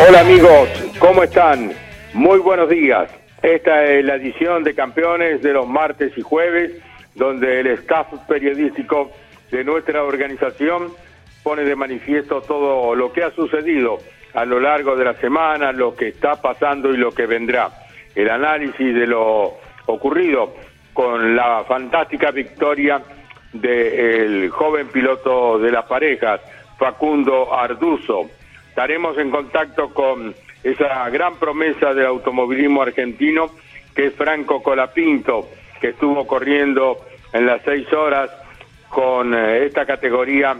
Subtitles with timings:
[0.00, 0.68] Hola amigos,
[1.00, 1.72] ¿cómo están?
[2.14, 3.10] Muy buenos días.
[3.42, 6.80] Esta es la edición de campeones de los martes y jueves,
[7.16, 9.10] donde el staff periodístico
[9.50, 10.92] de nuestra organización
[11.42, 13.98] pone de manifiesto todo lo que ha sucedido
[14.34, 17.68] a lo largo de la semana, lo que está pasando y lo que vendrá.
[18.14, 20.54] El análisis de lo ocurrido
[20.92, 23.02] con la fantástica victoria
[23.52, 26.40] del joven piloto de las parejas,
[26.78, 28.37] Facundo Arduzo
[28.78, 33.50] estaremos en contacto con esa gran promesa del automovilismo argentino
[33.92, 35.48] que es Franco Colapinto,
[35.80, 36.96] que estuvo corriendo
[37.32, 38.30] en las seis horas
[38.88, 40.56] con eh, esta categoría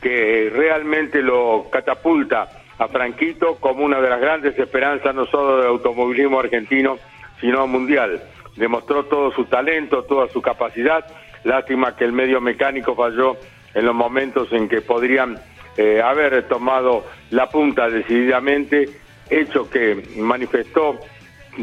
[0.00, 5.66] que realmente lo catapulta a Franquito como una de las grandes esperanzas no solo del
[5.66, 6.96] automovilismo argentino,
[7.38, 8.22] sino mundial.
[8.56, 11.04] Demostró todo su talento, toda su capacidad.
[11.44, 13.36] Lástima que el medio mecánico falló
[13.74, 15.38] en los momentos en que podrían
[15.78, 18.88] eh, haber tomado la punta decididamente,
[19.30, 20.98] hecho que manifestó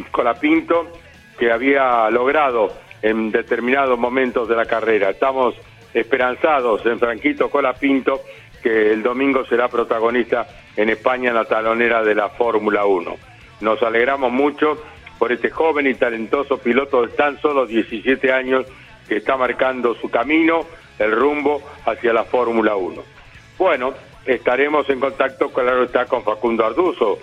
[0.10, 0.88] Colapinto
[1.38, 2.72] que había logrado
[3.02, 5.10] en determinados momentos de la carrera.
[5.10, 5.56] Estamos
[5.94, 8.22] esperanzados en Franquito Colapinto
[8.64, 13.16] que el domingo será protagonista en España en la talonera de la Fórmula 1.
[13.60, 14.82] Nos alegramos mucho
[15.20, 18.66] por este joven y talentoso piloto de tan solo 17 años
[19.10, 20.66] que está marcando su camino,
[21.00, 23.15] el rumbo hacia la Fórmula 1.
[23.58, 23.94] Bueno,
[24.26, 27.20] estaremos en contacto, claro está, con Facundo Arduzo,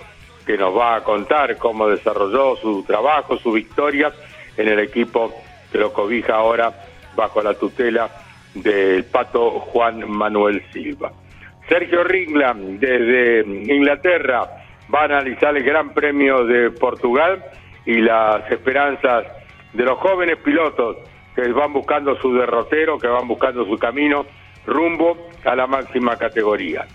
[0.46, 4.12] que nos va a contar cómo desarrolló su trabajo, su victoria
[4.56, 5.32] en el equipo
[5.70, 6.72] que lo cobija ahora
[7.14, 8.10] bajo la tutela
[8.54, 11.12] del pato Juan Manuel Silva.
[11.68, 13.40] Sergio Ringland, desde
[13.74, 14.48] Inglaterra,
[14.92, 17.44] va a analizar el Gran Premio de Portugal
[17.86, 19.26] y las esperanzas
[19.72, 20.96] de los jóvenes pilotos
[21.34, 24.26] que van buscando su derrotero, que van buscando su camino
[24.66, 26.86] rumbo a la máxima categoría.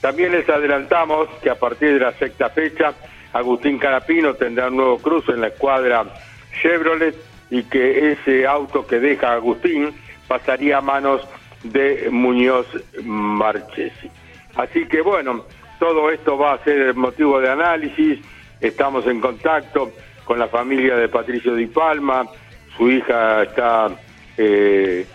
[0.00, 2.94] También les adelantamos que a partir de la sexta fecha,
[3.32, 6.04] Agustín Carapino tendrá un nuevo cruce en la escuadra
[6.60, 7.14] Chevrolet
[7.50, 9.94] y que ese auto que deja Agustín
[10.28, 11.26] pasaría a manos
[11.62, 12.66] de Muñoz
[13.02, 14.10] Marchesi.
[14.56, 15.44] Así que bueno,
[15.78, 18.20] todo esto va a ser motivo de análisis,
[18.60, 19.92] estamos en contacto
[20.24, 22.26] con la familia de Patricio Di Palma,
[22.76, 23.88] su hija está
[24.36, 25.06] eh,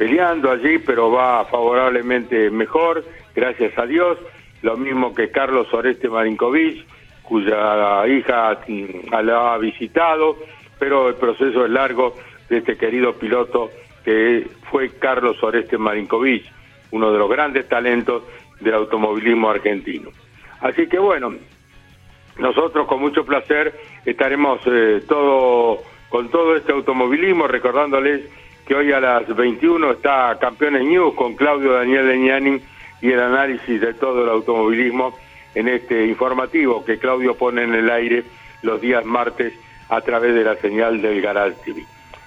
[0.00, 3.04] peleando allí, pero va favorablemente mejor,
[3.36, 4.16] gracias a Dios.
[4.62, 6.86] Lo mismo que Carlos Oreste Marinkovic,
[7.20, 10.38] cuya hija mm, la ha visitado,
[10.78, 12.14] pero el proceso es largo
[12.48, 13.68] de este querido piloto
[14.02, 16.46] que fue Carlos Oreste Marinkovic,
[16.92, 18.22] uno de los grandes talentos
[18.58, 20.08] del automovilismo argentino.
[20.62, 21.34] Así que bueno,
[22.38, 28.22] nosotros con mucho placer estaremos eh, todo con todo este automovilismo recordándoles
[28.70, 32.60] que hoy a las 21 está Campeones News con Claudio Daniel Leñani
[33.02, 35.12] y el análisis de todo el automovilismo
[35.56, 38.22] en este informativo que Claudio pone en el aire
[38.62, 39.54] los días martes
[39.88, 41.84] a través de la señal del Garage TV.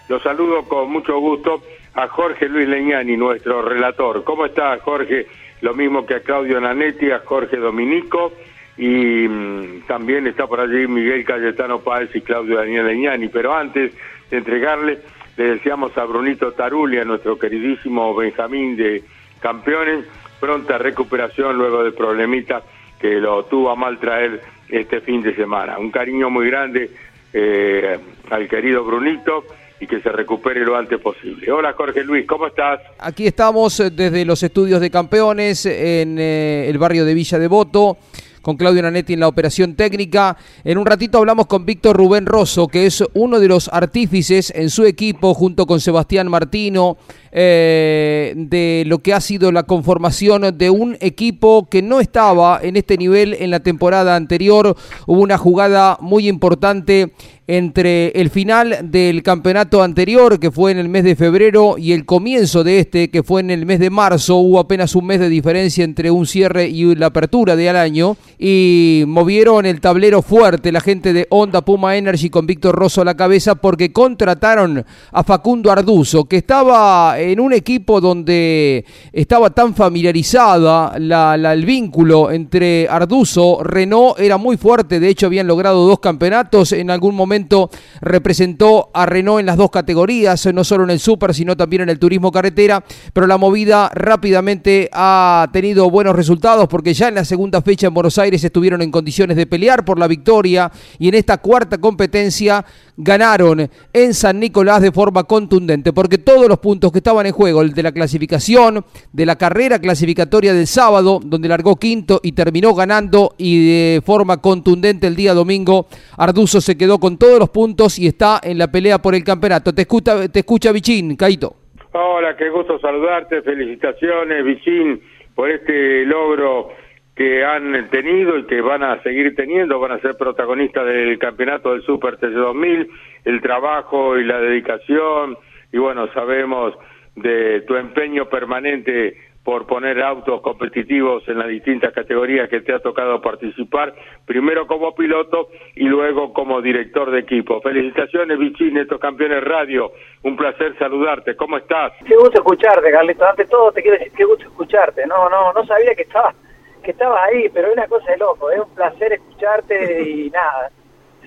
[0.09, 4.25] Los saludo con mucho gusto a Jorge Luis Leñani, nuestro relator.
[4.25, 5.27] ¿Cómo está Jorge?
[5.61, 8.33] Lo mismo que a Claudio Nanetti, a Jorge Dominico
[8.77, 13.29] y mm, también está por allí Miguel Cayetano Páez y Claudio Daniel Leñani.
[13.29, 13.93] Pero antes
[14.29, 14.99] de entregarle
[15.37, 19.03] le deseamos a Brunito Taruli, a nuestro queridísimo Benjamín de
[19.39, 20.05] Campeones,
[20.39, 22.61] pronta recuperación luego del problemita
[22.99, 25.77] que lo tuvo a mal traer este fin de semana.
[25.77, 26.89] Un cariño muy grande
[27.33, 27.99] eh,
[28.29, 29.43] al querido Brunito
[29.79, 31.51] y que se recupere lo antes posible.
[31.51, 32.79] Hola Jorge Luis, ¿cómo estás?
[32.99, 37.97] Aquí estamos eh, desde los estudios de campeones en eh, el barrio de Villa Devoto
[38.43, 40.37] con Claudio Nanetti en la operación técnica.
[40.63, 44.69] En un ratito hablamos con Víctor Rubén Rosso, que es uno de los artífices en
[44.69, 46.97] su equipo, junto con Sebastián Martino,
[47.35, 52.77] eh, de lo que ha sido la conformación de un equipo que no estaba en
[52.77, 54.75] este nivel en la temporada anterior.
[55.07, 57.11] Hubo una jugada muy importante
[57.47, 62.05] entre el final del campeonato anterior, que fue en el mes de febrero, y el
[62.05, 64.37] comienzo de este, que fue en el mes de marzo.
[64.37, 68.15] Hubo apenas un mes de diferencia entre un cierre y la apertura de al año.
[68.39, 73.05] Y movieron el tablero fuerte la gente de Honda Puma Energy con Víctor Rosso a
[73.05, 79.73] la cabeza porque contrataron a Facundo Arduzo, que estaba en un equipo donde estaba tan
[79.73, 86.71] familiarizada el vínculo entre Arduzo, Renault era muy fuerte, de hecho habían logrado dos campeonatos,
[86.73, 87.69] en algún momento
[88.01, 91.89] representó a Renault en las dos categorías, no solo en el Super, sino también en
[91.89, 92.83] el turismo carretera,
[93.13, 97.93] pero la movida rápidamente ha tenido buenos resultados porque ya en la segunda fecha en
[97.93, 102.65] Buenos Aires estuvieron en condiciones de pelear por la victoria y en esta cuarta competencia
[102.97, 107.61] ganaron en San Nicolás de forma contundente, porque todos los puntos que estaban en juego,
[107.61, 112.73] el de la clasificación, de la carrera clasificatoria del sábado, donde largó quinto y terminó
[112.73, 115.87] ganando y de forma contundente el día domingo,
[116.17, 119.73] Arduzo se quedó con todos los puntos y está en la pelea por el campeonato.
[119.73, 121.55] Te escucha, te escucha Bichín, Caito.
[121.93, 125.01] Hola, qué gusto saludarte, felicitaciones Bichín
[125.35, 126.69] por este logro
[127.15, 131.71] que han tenido y que van a seguir teniendo, van a ser protagonistas del campeonato
[131.71, 132.89] del Super TC 2000,
[133.25, 135.37] el trabajo y la dedicación,
[135.71, 136.73] y bueno, sabemos
[137.15, 142.79] de tu empeño permanente por poner autos competitivos en las distintas categorías que te ha
[142.79, 143.93] tocado participar,
[144.25, 147.59] primero como piloto y luego como director de equipo.
[147.61, 149.91] Felicitaciones, Vicín, estos campeones radio.
[150.23, 151.35] Un placer saludarte.
[151.35, 151.91] ¿Cómo estás?
[152.05, 153.25] Qué gusto escucharte, Carlito.
[153.25, 155.05] Ante todo, te quiero decir qué gusto escucharte.
[155.07, 156.35] No, no, no sabía que estabas
[156.81, 158.51] que estabas ahí, pero es una cosa de loco.
[158.51, 160.69] Es un placer escucharte y nada,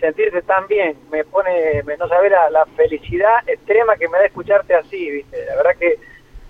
[0.00, 0.96] sentirte tan bien.
[1.10, 5.44] Me pone, no saber la, felicidad extrema que me da escucharte así, ¿viste?
[5.46, 5.98] La verdad que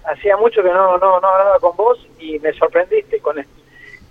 [0.05, 3.53] hacía mucho que no, no, no hablaba con vos y me sorprendiste con esto.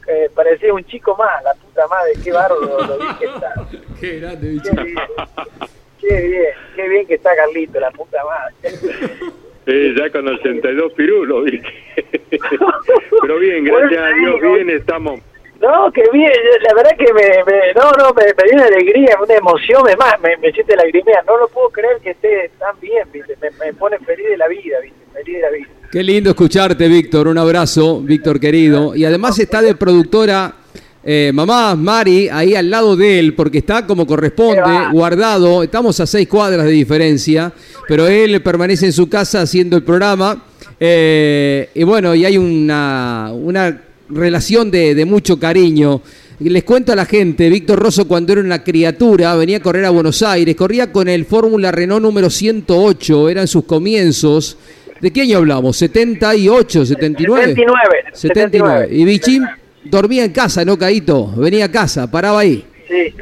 [0.07, 3.53] Eh, parecía un chico más, la puta madre, qué bárbaro lo vi que está.
[3.99, 4.69] Qué grande, bicho.
[5.99, 8.53] Qué bien, qué bien, que está Carlito, la puta madre.
[9.65, 11.73] Eh, ya con 82 pirulos, ¿viste?
[13.21, 15.21] Pero bien, gracias a Dios, bien estamos.
[15.62, 16.31] No, qué bien,
[16.62, 19.96] la verdad que me, me no, no, me, me, dio una alegría, una emoción, me,
[19.96, 23.36] más, me, me siente lagrimea, no lo puedo creer que esté tan bien, ¿viste?
[23.42, 25.00] Me, me pone feliz de la vida, ¿viste?
[25.13, 25.68] Feliz de la vida.
[25.92, 27.28] Qué lindo escucharte, Víctor.
[27.28, 28.96] Un abrazo, Víctor querido.
[28.96, 30.54] Y además está de productora
[31.07, 34.62] eh, mamá Mari ahí al lado de él, porque está como corresponde,
[34.92, 35.62] guardado.
[35.63, 37.54] Estamos a seis cuadras de diferencia,
[37.88, 40.44] pero él permanece en su casa haciendo el programa.
[40.80, 46.02] Eh, y bueno, y hay una, una relación de, de mucho cariño.
[46.40, 49.90] Les cuento a la gente, Víctor Rosso cuando era una criatura venía a correr a
[49.90, 54.57] Buenos Aires, corría con el Fórmula Renault número 108, eran sus comienzos.
[55.00, 55.81] ¿De qué año hablamos?
[55.81, 57.48] ¿78, 79?
[57.48, 58.04] 79.
[58.12, 58.88] 79.
[58.92, 59.46] Y Bichín
[59.86, 61.31] dormía en casa, ¿no, Caíto?
[61.38, 62.66] Venía a casa, paraba ahí.
[62.88, 63.13] Sí.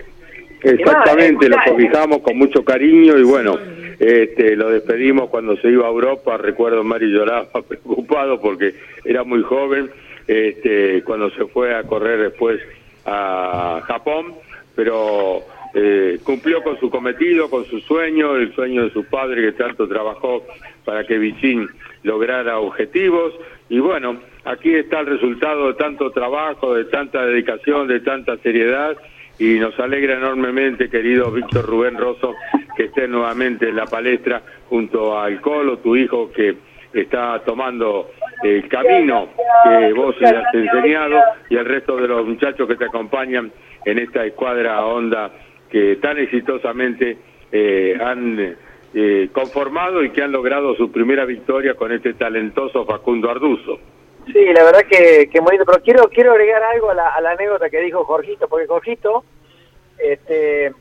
[0.63, 3.59] Exactamente, lo cobijamos con mucho cariño y bueno,
[3.99, 9.43] este, lo despedimos cuando se iba a Europa, recuerdo Mari lloraba preocupado porque era muy
[9.43, 9.91] joven,
[10.27, 12.59] este, cuando se fue a correr después
[13.05, 14.33] a Japón,
[14.75, 15.43] pero
[15.73, 19.87] eh, cumplió con su cometido, con su sueño, el sueño de su padre que tanto
[19.87, 20.45] trabajó
[20.85, 21.67] para que Vicín
[22.03, 23.33] lograra objetivos.
[23.69, 28.95] Y bueno, aquí está el resultado de tanto trabajo, de tanta dedicación, de tanta seriedad.
[29.39, 32.35] Y nos alegra enormemente, querido Víctor Rubén Rosso,
[32.77, 36.55] que esté nuevamente en la palestra junto al Colo, tu hijo que
[36.93, 38.11] está tomando
[38.43, 39.29] el camino
[39.63, 41.19] que vos le has enseñado
[41.49, 43.51] y el resto de los muchachos que te acompañan
[43.85, 45.31] en esta escuadra Honda
[45.69, 47.17] que tan exitosamente
[47.51, 48.55] eh, han
[48.93, 53.79] eh, conformado y que han logrado su primera victoria con este talentoso Facundo Arduzo.
[54.27, 57.31] Sí, la verdad que, que bonito, pero quiero quiero agregar algo a la, a la
[57.31, 59.23] anécdota que dijo Jorgito, porque Jorgito,
[59.97, 60.71] este,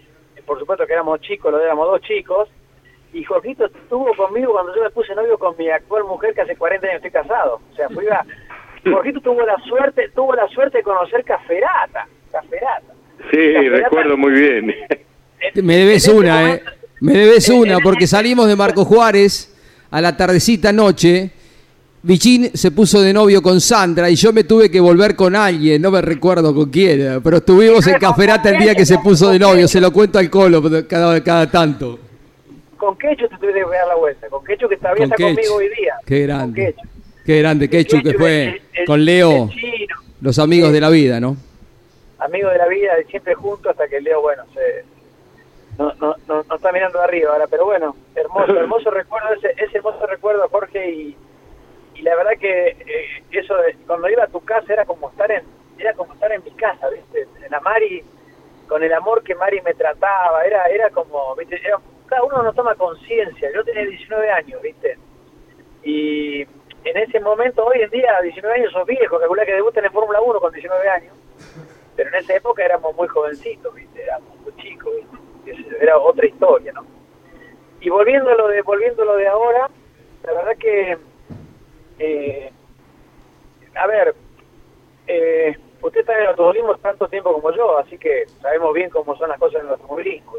[0.46, 2.48] por supuesto que éramos chicos, lo éramos dos chicos,
[3.12, 6.56] y Jorgito estuvo conmigo cuando yo me puse novio con mi actual mujer que hace
[6.56, 7.60] 40 años estoy casado.
[7.70, 8.24] O sea, fui a,
[8.90, 12.94] Jorgito tuvo la suerte, tuvo la suerte de conocer Caferata, Caferata.
[13.30, 14.74] Sí, recuerdo muy bien.
[15.62, 16.62] Me debes una, ¿eh?
[17.00, 19.56] Me debes una, porque salimos de Marco Juárez
[19.90, 21.30] a la tardecita noche.
[22.04, 25.80] Vichín se puso de novio con Sandra y yo me tuve que volver con alguien,
[25.80, 29.38] no me recuerdo con quién, pero estuvimos en Caferata el día que se puso de
[29.38, 32.00] novio, se lo cuento al colo cada, cada tanto.
[32.82, 35.68] Con Quecho te tuve que dar la vuelta, con Quecho que está, está conmigo hoy
[35.68, 35.94] día.
[36.04, 36.74] Qué grande.
[37.24, 39.48] Qué grande Quecho que fue con Leo,
[40.20, 41.36] los amigos de la vida, ¿no?
[42.18, 44.84] amigos de la vida, siempre juntos hasta que Leo, bueno, se,
[45.78, 49.78] no, no, no, no, está mirando arriba ahora, pero bueno, hermoso, hermoso recuerdo, ese, ese
[49.78, 51.16] hermoso recuerdo, Jorge, y,
[51.94, 55.30] y la verdad que eh, eso, de, cuando iba a tu casa era como estar
[55.30, 55.44] en,
[55.78, 57.28] era como estar en mi casa, ¿viste?
[57.44, 58.02] En la Mari,
[58.72, 61.60] con el amor que Mari me trataba, era, era como, ¿viste?
[62.06, 64.96] cada uno no toma conciencia, yo tenía 19 años, ¿viste?
[65.82, 69.92] Y en ese momento, hoy en día, 19 años sos viejo, calcula que debutan en
[69.92, 71.14] Fórmula 1 con 19 años
[71.94, 74.02] pero en esa época éramos muy jovencitos, ¿viste?
[74.02, 74.90] éramos muy chicos,
[75.78, 76.86] era otra historia, ¿no?
[77.78, 79.68] Y volviéndolo de, volviéndolo de ahora,
[80.24, 80.96] la verdad que
[81.98, 82.50] eh,
[83.74, 84.14] a ver,
[85.06, 89.16] eh, usted está en el automovilismo tanto tiempo como yo, así que sabemos bien cómo
[89.16, 90.32] son las cosas en el automovilismo.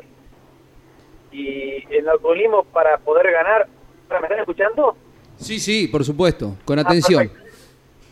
[1.32, 3.68] Y en el automovilismo para poder ganar,
[4.10, 4.96] ¿me están escuchando?
[5.38, 7.32] Sí, sí, por supuesto, con ah, atención.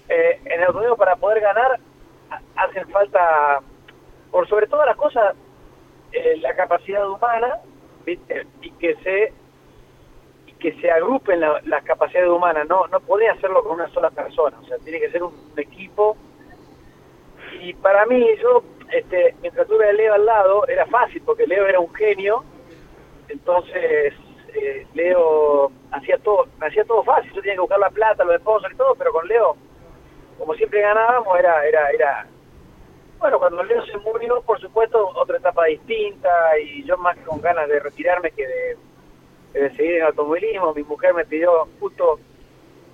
[0.10, 1.80] eh, en el automovilismo para poder ganar
[2.56, 3.62] hacen falta,
[4.32, 5.36] por sobre todas las cosas,
[6.14, 7.60] eh, la capacidad humana
[8.06, 8.46] ¿viste?
[8.62, 9.34] y que se
[10.46, 14.58] y que se agrupen las capacidades humanas no no puede hacerlo con una sola persona
[14.62, 16.18] o sea tiene que ser un, equipo
[17.60, 21.66] y para mí yo este mientras tuve a Leo al lado era fácil porque Leo
[21.68, 22.44] era un genio.
[23.28, 24.14] Entonces
[24.54, 27.32] eh, Leo hacía todo hacía todo fácil.
[27.34, 29.56] Yo tenía que buscar la plata los sponsors y todo pero con Leo
[30.38, 32.28] como siempre ganábamos era era era.
[33.20, 37.68] Bueno, cuando Leo se murió, por supuesto, otra etapa distinta y yo más con ganas
[37.68, 38.48] de retirarme que
[39.54, 40.74] de, seguir en automovilismo.
[40.74, 42.20] Mi mujer me pidió, justo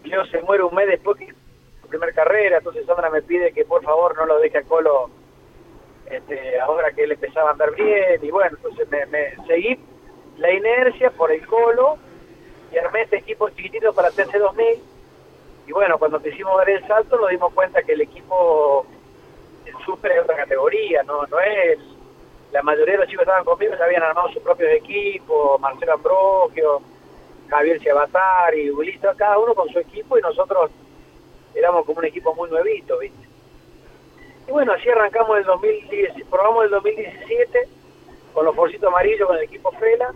[0.04, 1.34] Leo se muere un mes después que
[1.88, 5.10] su primera carrera, entonces Sandra me pide que por favor no lo deje a Colo
[6.10, 9.79] este, ahora que él empezaba a andar bien y bueno, entonces me, seguí
[10.38, 11.98] la inercia por el Colo
[12.74, 14.79] y armé este equipo chiquitito para TC2000
[15.67, 18.86] y bueno, cuando quisimos dar el salto nos dimos cuenta que el equipo
[19.86, 21.79] super es otra categoría, no no es
[22.51, 25.94] la mayoría de los chicos que estaban conmigo ya habían armado sus propios equipos, Marcelo
[25.94, 26.82] Ambrogio,
[27.50, 27.82] Javier
[28.56, 30.72] y Ulises, cada uno con su equipo y nosotros
[31.58, 33.28] éramos como un equipo muy nuevito, ¿viste?
[34.48, 37.68] Y bueno, así arrancamos el 2010, probamos el 2017
[38.34, 40.14] con los forcitos amarillos con el equipo Fela.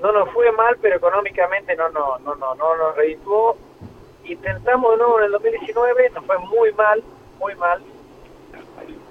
[0.00, 3.56] No nos fue mal, pero económicamente no, no, no, no, no nos redituó.
[4.24, 7.02] Intentamos de nuevo en el 2019, nos fue muy mal,
[7.38, 7.82] muy mal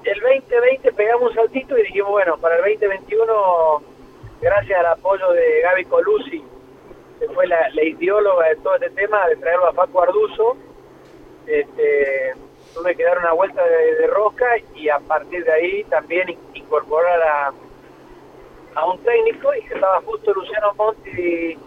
[0.03, 3.83] el 2020 pegamos un saltito y dijimos, bueno, para el 2021,
[4.41, 6.43] gracias al apoyo de Gaby Colusi,
[7.19, 10.57] que fue la, ideóloga de todo este tema, de traerlo a Paco Arduzo,
[11.47, 12.33] este,
[12.73, 17.53] tuve que dar una vuelta de, rosca y a partir de ahí también incorporar a,
[18.75, 21.57] a un técnico y que estaba justo Luciano Monti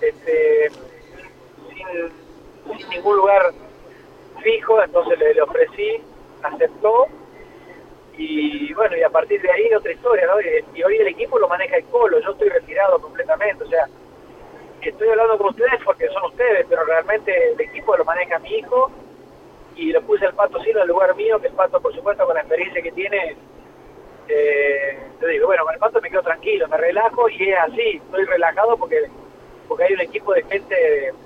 [0.00, 0.70] este,
[1.68, 3.52] sin, ningún lugar
[4.42, 6.02] fijo, entonces le, le ofrecí,
[6.42, 7.06] aceptó
[8.18, 10.40] y bueno, y a partir de ahí otra historia, ¿no?
[10.74, 13.86] Y, hoy el equipo lo maneja el Colo, yo estoy retirado completamente, o sea,
[14.82, 18.90] estoy hablando con ustedes porque son ustedes, pero realmente el equipo lo maneja mi hijo
[19.76, 22.34] y lo puse el Pato Silva en lugar mío, que el Pato, por supuesto, con
[22.34, 23.36] la experiencia que tiene,
[24.28, 28.00] eh, te digo, bueno, con el Pato me quedo tranquilo, me relajo y es así,
[28.04, 29.08] estoy relajado porque
[29.68, 30.74] porque hay un equipo de gente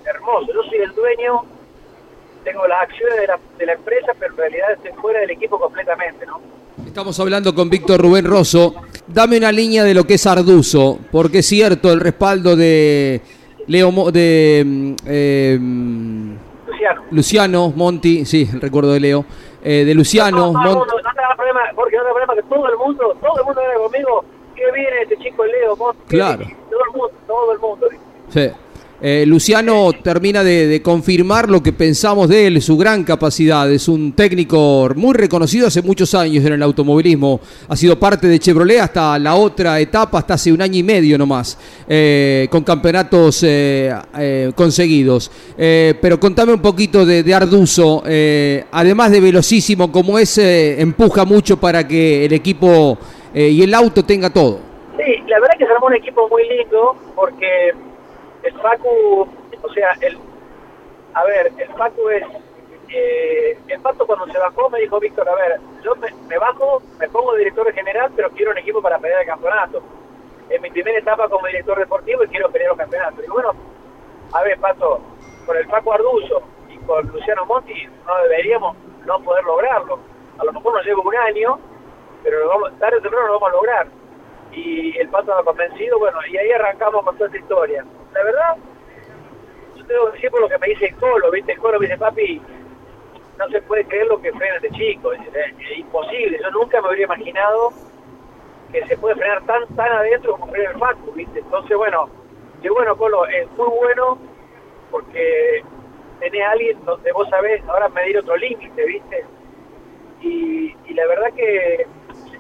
[0.05, 0.53] hermoso.
[0.53, 1.43] Yo soy el dueño,
[2.45, 5.59] tengo las acciones de la, de la empresa, pero en realidad estoy fuera del equipo
[5.59, 6.41] completamente, ¿no?
[6.85, 8.75] Estamos hablando con Víctor Rubén Rosso.
[9.07, 13.21] Dame una línea de lo que es Arduzo, porque es cierto el respaldo de
[13.67, 15.59] Leo de mm, eh,
[16.67, 17.03] Luciano.
[17.11, 19.25] Luciano Monti, sí, el recuerdo de Leo,
[19.63, 20.53] eh, de Luciano.
[20.53, 23.61] No, no, no, no, problema, porque no problema que todo el mundo, todo el mundo
[23.61, 26.03] viene conmigo, que viene este chico Leo Monti.
[26.09, 26.45] Claro.
[26.71, 27.89] Todo el mundo, todo el mundo.
[28.29, 28.51] Sí.
[29.05, 33.69] Eh, Luciano termina de, confirmar lo que pensamos de él, su gran capacidad.
[33.69, 37.41] Es un técnico muy reconocido hace muchos años en el automovilismo.
[37.69, 41.19] Ha sido parte de Chevrolet hasta la otra etapa, hasta hace un año y medio
[41.19, 43.93] nomás, eh, con campeonatos eh,
[44.55, 45.33] conseguidos.
[45.57, 48.05] pero contame un poquito de, Arduzo.
[48.71, 52.97] además de velocísimo como es, empuja mucho para que el equipo
[53.35, 54.61] y el auto tenga todo.
[54.97, 57.73] Sí, la verdad que se armó un equipo muy lindo porque
[58.43, 59.29] el Facu,
[59.63, 60.19] o sea, el,
[61.15, 62.25] a ver, el Facu es,
[62.89, 67.09] eh, el Pato cuando se bajó me dijo, Víctor, a ver, yo me, bajo, me
[67.09, 69.83] pongo director general, pero quiero un equipo para pelear el campeonato.
[70.51, 73.23] En mi primera etapa como director deportivo y quiero pelear el campeonato.
[73.23, 73.53] Digo, bueno,
[74.33, 75.01] a ver, Pato,
[75.47, 79.99] con el Facu Arduzo y con Luciano Monti no deberíamos no poder lograrlo.
[80.39, 81.59] A lo mejor nos lleva un año,
[82.23, 84.02] pero lo vamos, tarde o temprano lo vamos a lograr.
[84.53, 88.57] Y el Pato ha convencido, bueno, y ahí arrancamos con toda esta historia la verdad,
[89.77, 91.53] yo tengo que decir por lo que me dice el Colo, ¿viste?
[91.53, 92.43] El Colo me dice, papi,
[93.39, 95.21] no se puede creer lo que frena este chico, es,
[95.77, 97.71] imposible, yo nunca me habría imaginado
[98.71, 101.41] que se puede frenar tan tan adentro como frena el Facu, ¿viste?
[101.41, 102.09] Entonces, bueno,
[102.63, 104.19] yo bueno, Colo, es muy bueno
[104.91, 105.63] porque
[106.21, 109.25] tenés a alguien donde vos sabés ahora medir otro límite, ¿viste?
[110.21, 111.87] Y, y, la verdad que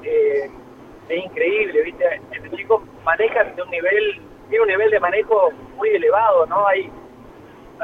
[0.04, 0.50] eh,
[1.08, 2.04] es increíble, ¿viste?
[2.32, 6.66] Este chico maneja de un nivel tiene un nivel de manejo muy elevado, ¿no?
[6.66, 6.90] Hay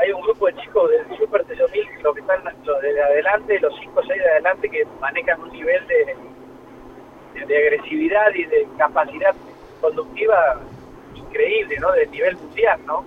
[0.00, 3.72] hay un grupo de chicos del Super T2000, los que están los de adelante, los
[3.80, 9.34] 5 o 6 de adelante, que manejan un nivel de, de, agresividad y de capacidad
[9.80, 10.60] conductiva
[11.16, 11.92] increíble, ¿no?
[11.92, 13.04] Del nivel mundial, ¿no?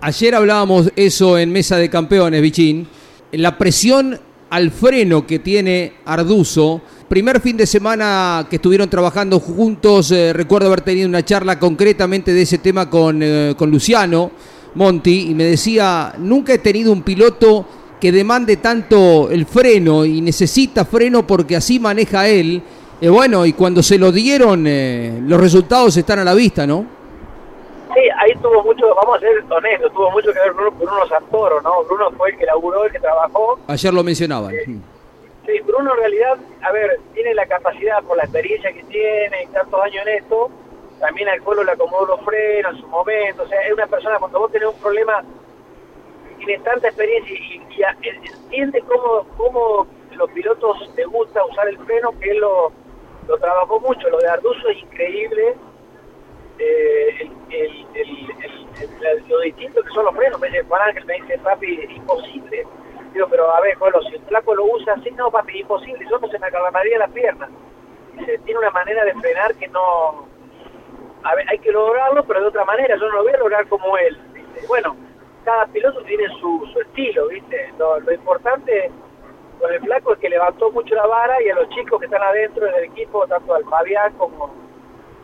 [0.00, 2.88] Ayer hablábamos eso en Mesa de Campeones, Bichín.
[3.32, 4.18] La presión
[4.50, 6.82] al freno que tiene Arduzo.
[7.12, 12.32] Primer fin de semana que estuvieron trabajando juntos, eh, recuerdo haber tenido una charla concretamente
[12.32, 14.30] de ese tema con, eh, con Luciano
[14.76, 17.66] Monti y me decía, nunca he tenido un piloto
[18.00, 22.62] que demande tanto el freno y necesita freno porque así maneja él.
[22.98, 24.64] Eh, bueno, y cuando se lo dieron,
[25.28, 26.86] los resultados están a la vista, ¿no?
[27.92, 31.60] Sí, ahí tuvo mucho, vamos a ser honestos, tuvo mucho que ver Bruno, Bruno Santoro,
[31.60, 31.84] ¿no?
[31.84, 33.58] Bruno fue el que laburó, el que trabajó.
[33.66, 34.54] Ayer lo mencionaban.
[34.64, 34.80] sí,
[35.64, 39.80] Bruno en realidad, a ver, tiene la capacidad por la experiencia que tiene y tantos
[39.82, 40.50] años en esto,
[41.00, 44.18] también al pueblo le acomodó los frenos en su momento, o sea, es una persona,
[44.18, 45.24] cuando vos tenés un problema,
[46.38, 47.60] tiene tanta experiencia y,
[48.08, 52.72] entiende cómo, cómo los pilotos te gusta usar el freno, que él lo,
[53.26, 55.56] lo trabajó mucho, lo de Arduzo es increíble,
[56.58, 60.40] eh, el, el, lo distinto que son los frenos.
[60.40, 62.66] Me dice Juan Ángel, me dice, papi, es imposible.
[63.12, 63.76] Digo, pero a ver,
[64.08, 66.06] si el flaco lo usa así, no, papi, imposible.
[66.10, 67.50] Yo no se me acalamaría las piernas.
[68.14, 70.26] Dice, tiene una manera de frenar que no...
[71.24, 72.96] A ver, hay que lograrlo, pero de otra manera.
[72.96, 74.18] Yo no lo voy a lograr como él.
[74.66, 74.96] Bueno,
[75.44, 77.72] cada piloto tiene su, estilo, ¿viste?
[77.78, 78.90] Lo, lo importante
[79.60, 82.22] con el flaco es que levantó mucho la vara y a los chicos que están
[82.22, 84.50] adentro del equipo, tanto al Fabián como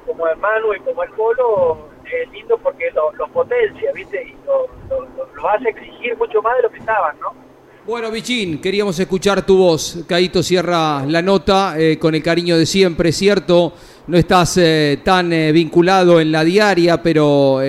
[0.09, 4.23] como el Manu y como el Polo es lindo porque los potencia, ¿viste?
[4.23, 7.35] Y los hace exigir mucho más de lo que estaban, ¿no?
[7.88, 10.00] Bueno, Bichín, queríamos escuchar tu voz.
[10.07, 13.73] Caíto cierra la nota eh, con el cariño de siempre, ¿cierto?
[14.09, 17.62] No estás eh, tan eh, vinculado en la diaria, pero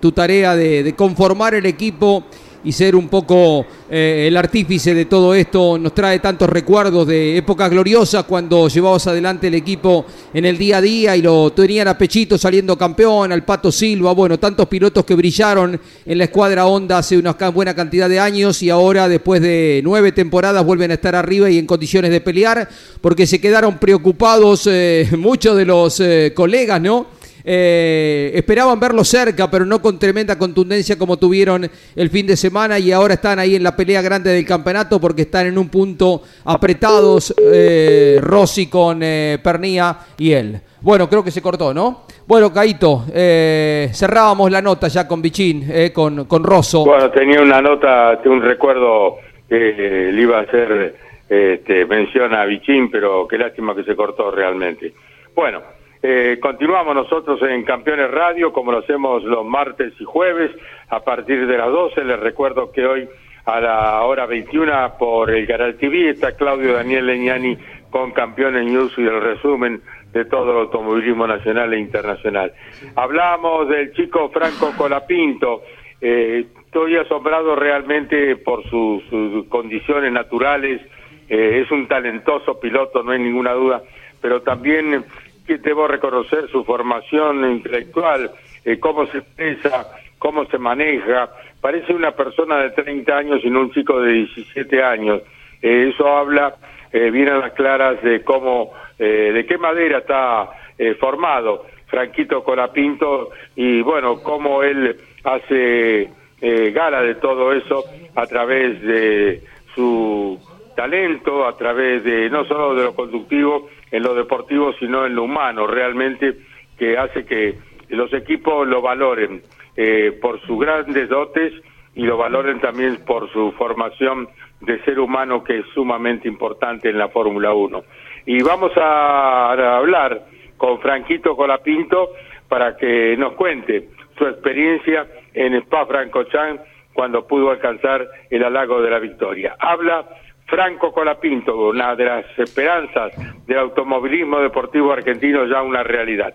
[0.00, 2.24] tu tarea de conformar el equipo
[2.62, 7.38] y ser un poco eh, el artífice de todo esto nos trae tantos recuerdos de
[7.38, 11.88] épocas gloriosas cuando llevabas adelante el equipo en el día a día y lo tenían
[11.88, 16.66] a pechito saliendo campeón, al Pato Silva, bueno, tantos pilotos que brillaron en la escuadra
[16.66, 20.94] Honda hace una buena cantidad de años y ahora después de nueve temporadas vuelven a
[20.94, 22.68] estar arriba y en condiciones de pelear
[23.00, 27.19] porque se quedaron preocupados eh, muchos de los eh, colegas, ¿no?
[27.44, 32.78] Eh, esperaban verlo cerca, pero no con tremenda contundencia como tuvieron el fin de semana
[32.78, 36.22] y ahora están ahí en la pelea grande del campeonato porque están en un punto
[36.44, 40.60] apretados eh, Rossi con eh, Pernía y él.
[40.82, 42.06] Bueno, creo que se cortó, ¿no?
[42.26, 46.84] Bueno, Caito, eh, cerrábamos la nota ya con Bichín, con, con Rosso.
[46.84, 49.16] Bueno, tenía una nota, un recuerdo
[49.48, 50.94] que le iba a hacer
[51.28, 54.92] este, mención a Bichín, pero qué lástima que se cortó realmente.
[55.34, 55.60] Bueno,
[56.02, 60.50] eh, continuamos nosotros en Campeones Radio, como lo hacemos los martes y jueves,
[60.88, 62.04] a partir de las 12.
[62.04, 63.08] Les recuerdo que hoy
[63.44, 67.56] a la hora 21 por el Canal TV está Claudio Daniel Leñani
[67.90, 69.82] con Campeones News y el resumen
[70.12, 72.52] de todo el automovilismo nacional e internacional.
[72.96, 75.62] Hablamos del chico Franco Colapinto.
[76.00, 79.02] Eh, estoy asombrado realmente por sus,
[79.48, 80.80] condiciones naturales.
[81.28, 83.82] Eh, es un talentoso piloto, no hay ninguna duda,
[84.20, 85.04] pero también
[85.50, 88.30] que debo reconocer su formación intelectual,
[88.64, 91.28] eh, cómo se expresa, cómo se maneja.
[91.60, 95.22] Parece una persona de 30 años y no un chico de 17 años.
[95.60, 96.54] Eh, eso habla
[96.92, 100.50] eh, bien a las claras de cómo, de qué madera está
[100.98, 106.10] formado Franquito Colapinto y bueno, cómo él hace
[106.40, 107.82] gala de todo eso
[108.14, 109.42] a través de
[109.74, 110.38] su
[110.80, 115.24] talento, a través de no solo de lo conductivo, en lo deportivo, sino en lo
[115.24, 116.38] humano, realmente,
[116.78, 117.58] que hace que
[117.90, 119.42] los equipos lo valoren
[119.76, 121.52] eh, por sus grandes dotes
[121.94, 124.28] y lo valoren también por su formación
[124.62, 127.82] de ser humano, que es sumamente importante en la Fórmula 1.
[128.24, 130.22] Y vamos a, hablar
[130.56, 132.12] con Franquito Colapinto
[132.48, 136.62] para que nos cuente su experiencia en Spa Francorchamps
[136.94, 139.56] cuando pudo alcanzar el halago de la victoria.
[139.58, 140.06] Habla
[140.50, 143.12] Franco Colapinto, una de las esperanzas
[143.46, 146.34] del automovilismo deportivo argentino, ya una realidad.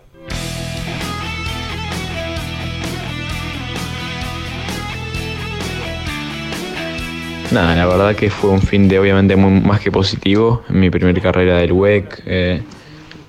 [7.52, 10.90] Nada, la verdad que fue un fin de obviamente muy, más que positivo en mi
[10.90, 12.24] primera carrera del WEC.
[12.26, 12.62] Eh,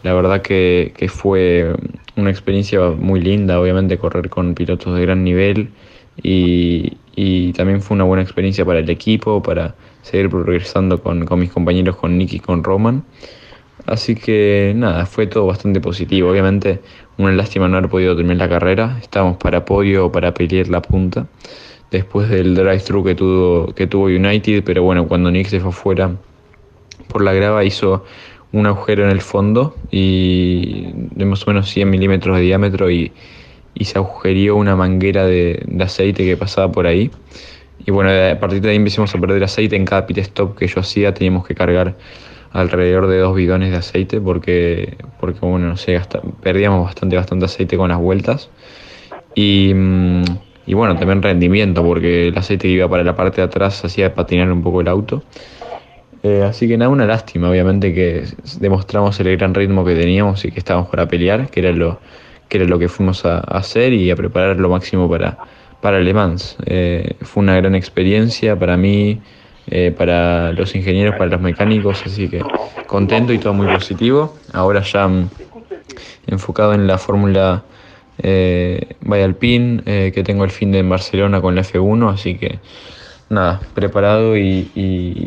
[0.05, 1.75] la verdad que, que, fue
[2.17, 5.69] una experiencia muy linda, obviamente correr con pilotos de gran nivel
[6.23, 9.75] y, y también fue una buena experiencia para el equipo, para
[10.07, 13.05] seguir progresando con, con mis compañeros, con Nicky con Roman.
[13.87, 16.31] Así que nada, fue todo bastante positivo.
[16.31, 16.81] Obviamente,
[17.19, 18.99] una lástima no haber podido terminar la carrera.
[19.03, 21.27] Estábamos para podio, para pelear la punta.
[21.91, 26.13] Después del drive-thru que tuvo, que tuvo United, pero bueno, cuando Nick se fue afuera
[27.09, 28.05] por la grava, hizo
[28.53, 33.13] un agujero en el fondo y de más o menos 100 milímetros de diámetro y,
[33.75, 37.11] y se agujereó una manguera de, aceite que pasaba por ahí.
[37.87, 39.77] Y bueno, a partir de ahí empezamos a perder aceite.
[39.77, 41.95] En cada pit stop que yo hacía teníamos que cargar
[42.53, 46.01] alrededor de dos bidones de aceite porque, porque bueno, no sé,
[46.43, 48.51] perdíamos bastante, bastante aceite con las vueltas.
[49.35, 50.25] Y, mm,
[50.67, 54.15] y bueno, también rendimiento porque el aceite que iba para la parte de atrás hacía
[54.15, 55.23] patinar un poco el auto.
[56.25, 58.25] Eh, así que nada, una lástima, obviamente que
[58.59, 62.01] demostramos el gran ritmo que teníamos y que estábamos para pelear, que era lo
[62.49, 65.39] que, era lo que fuimos a, hacer y a preparar lo máximo para,
[65.81, 66.15] para Le.
[66.67, 69.21] Eh, fue una gran experiencia para mí,
[69.69, 72.43] eh, para los ingenieros, para los mecánicos, así que
[72.87, 74.37] contento y todo muy positivo.
[74.53, 75.29] Ahora ya mm,
[76.27, 77.65] enfocado en la Fórmula
[78.19, 82.59] eh, Alpine, que tengo el fin de en Barcelona con la F1, así que
[83.29, 84.71] nada, preparado y,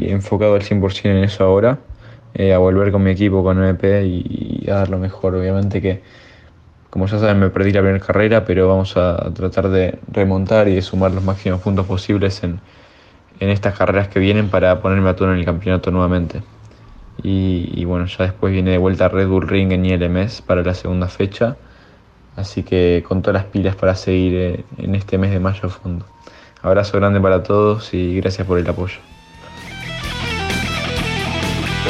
[0.09, 1.79] enfocado al 100% en eso ahora,
[2.33, 5.35] eh, a volver con mi equipo, con MP y, a dar lo mejor.
[5.35, 6.01] Obviamente que,
[6.89, 10.75] como ya saben, me perdí la primera carrera, pero vamos a tratar de remontar y
[10.75, 12.59] de sumar los máximos puntos posibles en,
[13.39, 16.41] en estas carreras que vienen para ponerme a tono en el campeonato nuevamente.
[17.21, 21.07] Y, bueno, ya después viene de vuelta Red Bull Ring en ILMS para la segunda
[21.07, 21.57] fecha.
[22.35, 25.69] Así que con todas las pilas para seguir eh, en este mes de mayo a
[25.69, 26.05] fondo.
[26.61, 28.99] Abrazo grande para todos y gracias por el apoyo.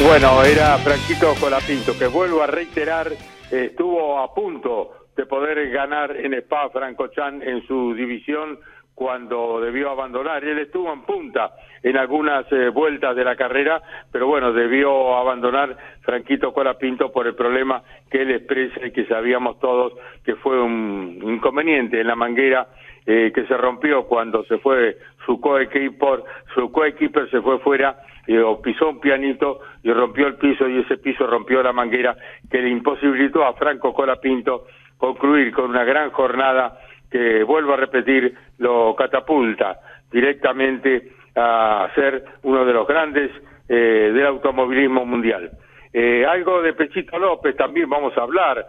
[0.08, 3.12] Bueno, era Franquito Colapinto, que vuelvo a reiterar,
[3.52, 8.60] estuvo a punto de poder ganar en Spa Franco Chan en su división
[9.00, 10.44] cuando debió abandonar.
[10.44, 13.82] Él estuvo en punta en algunas eh, vueltas de la carrera,
[14.12, 17.82] pero bueno, debió abandonar Franquito Colapinto por el problema
[18.12, 19.94] que él expresa y que sabíamos todos
[20.26, 22.68] que fue un inconveniente en la manguera
[23.12, 26.22] eh, que se rompió cuando se fue su coequiper,
[26.54, 30.98] su coequiper se fue fuera y pisó un pianito y rompió el piso y ese
[30.98, 32.16] piso rompió la manguera
[32.52, 34.68] que le imposibilitó a Franco Colapinto
[35.00, 36.78] concluir con una gran jornada
[37.10, 39.80] que vuelvo a repetir lo catapulta
[40.12, 43.32] directamente a ser uno de los grandes
[43.68, 45.50] eh, del automovilismo mundial.
[45.92, 48.68] Eh, algo de Pechito López también vamos a hablar.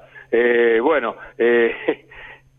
[0.81, 1.17] bueno,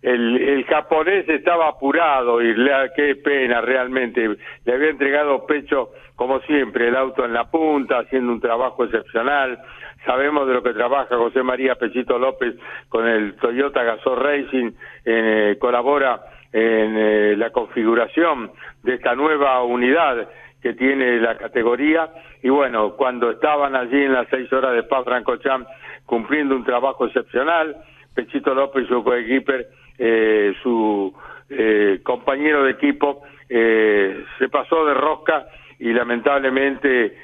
[0.01, 4.35] el, el japonés estaba apurado y le, qué pena realmente.
[4.65, 9.59] Le había entregado pecho, como siempre, el auto en la punta, haciendo un trabajo excepcional.
[10.05, 12.55] Sabemos de lo que trabaja José María Pechito López
[12.89, 14.71] con el Toyota Gazoo Racing,
[15.05, 18.51] eh, colabora en eh, la configuración
[18.83, 20.27] de esta nueva unidad
[20.61, 22.09] que tiene la categoría
[22.43, 25.65] y bueno, cuando estaban allí en las seis horas de Paz Francocham
[26.05, 27.77] cumpliendo un trabajo excepcional,
[28.13, 31.13] Pechito López y su coequiper eh, su
[31.49, 35.45] eh, compañero de equipo eh, se pasó de rosca
[35.79, 37.17] y lamentablemente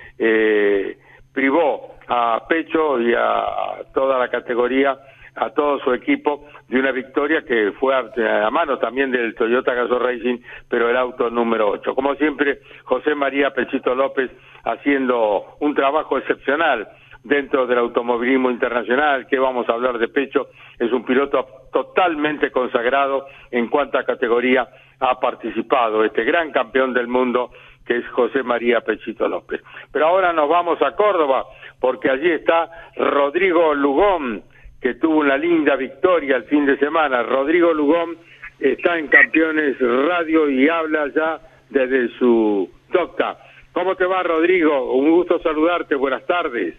[1.32, 4.98] privó a Pecho y a toda la categoría,
[5.36, 10.00] a todo su equipo, de una victoria que fue a, mano también del Toyota Gazoo
[10.00, 11.94] Racing, pero el auto número 8.
[11.94, 14.32] Como siempre, José María Pechito López
[14.64, 16.88] haciendo un trabajo excepcional
[17.28, 20.48] dentro del automovilismo internacional, que vamos a hablar de pecho,
[20.80, 24.68] es un piloto totalmente consagrado en cuanta categoría
[25.00, 27.52] ha participado, este gran campeón del mundo
[27.86, 29.62] que es José María Pechito López.
[29.92, 31.46] Pero ahora nos vamos a Córdoba,
[31.80, 34.44] porque allí está Rodrigo Lugón,
[34.82, 37.24] que tuvo una linda victoria el fin de semana.
[37.24, 38.18] Rodrigo Lugón
[38.60, 43.38] está en Campeones Radio y habla ya desde su docta.
[43.72, 44.94] ¿Cómo te va, Rodrigo?
[44.94, 45.96] Un gusto saludarte.
[45.96, 46.76] Buenas tardes.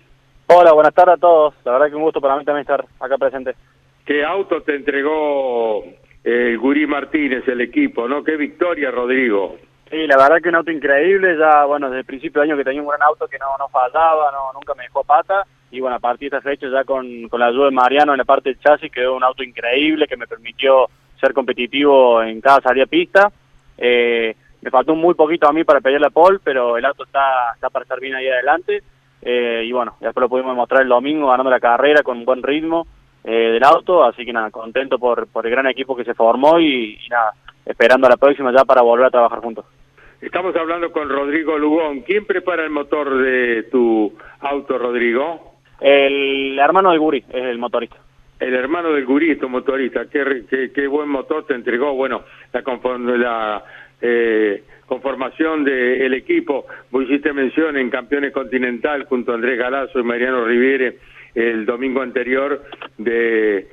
[0.50, 1.54] Hola, buenas tardes a todos.
[1.62, 3.54] La verdad que un gusto para mí también estar acá presente.
[4.06, 5.84] ¿Qué auto te entregó
[6.24, 8.24] el Gurí Martínez, el equipo, no?
[8.24, 9.58] Qué victoria, Rodrigo.
[9.90, 11.37] Sí, la verdad que un auto increíble.
[11.37, 13.68] Ya, bueno, desde el principio de año que tenía un gran auto que no, no
[13.68, 15.44] fallaba, no, nunca me dejó pata.
[15.70, 18.18] Y bueno, a partir de esta fecha ya con, con la ayuda de Mariano en
[18.18, 20.88] la parte del chasis quedó un auto increíble que me permitió
[21.20, 23.30] ser competitivo en cada salida pista.
[23.76, 27.52] Eh, me faltó muy poquito a mí para pelear la pole, pero el auto está,
[27.54, 28.82] está para estar bien ahí adelante.
[29.22, 32.42] Eh, y bueno, después lo pudimos mostrar el domingo ganando la carrera con un buen
[32.42, 32.87] ritmo
[33.24, 36.59] eh, del auto, así que nada, contento por, por el gran equipo que se formó
[36.61, 37.33] y, nada,
[37.66, 39.64] esperando a la próxima ya para volver a trabajar juntos.
[40.20, 42.00] Estamos hablando con Rodrigo Lugón.
[42.00, 45.54] ¿Quién prepara el motor de tu auto, Rodrigo?
[45.81, 47.96] El hermano del Guri, es el motorista.
[48.40, 50.07] El hermano del Guri, tu motorista.
[50.07, 51.94] Qué, qué, buen motor te entregó.
[51.94, 52.62] Bueno, la,
[53.16, 53.64] la
[54.00, 56.66] eh, conformación del equipo.
[56.90, 60.98] Vos hiciste mención en Campeones Continental junto a Andrés Galazo y Mariano Riviere
[61.35, 62.64] el domingo anterior
[62.96, 63.68] de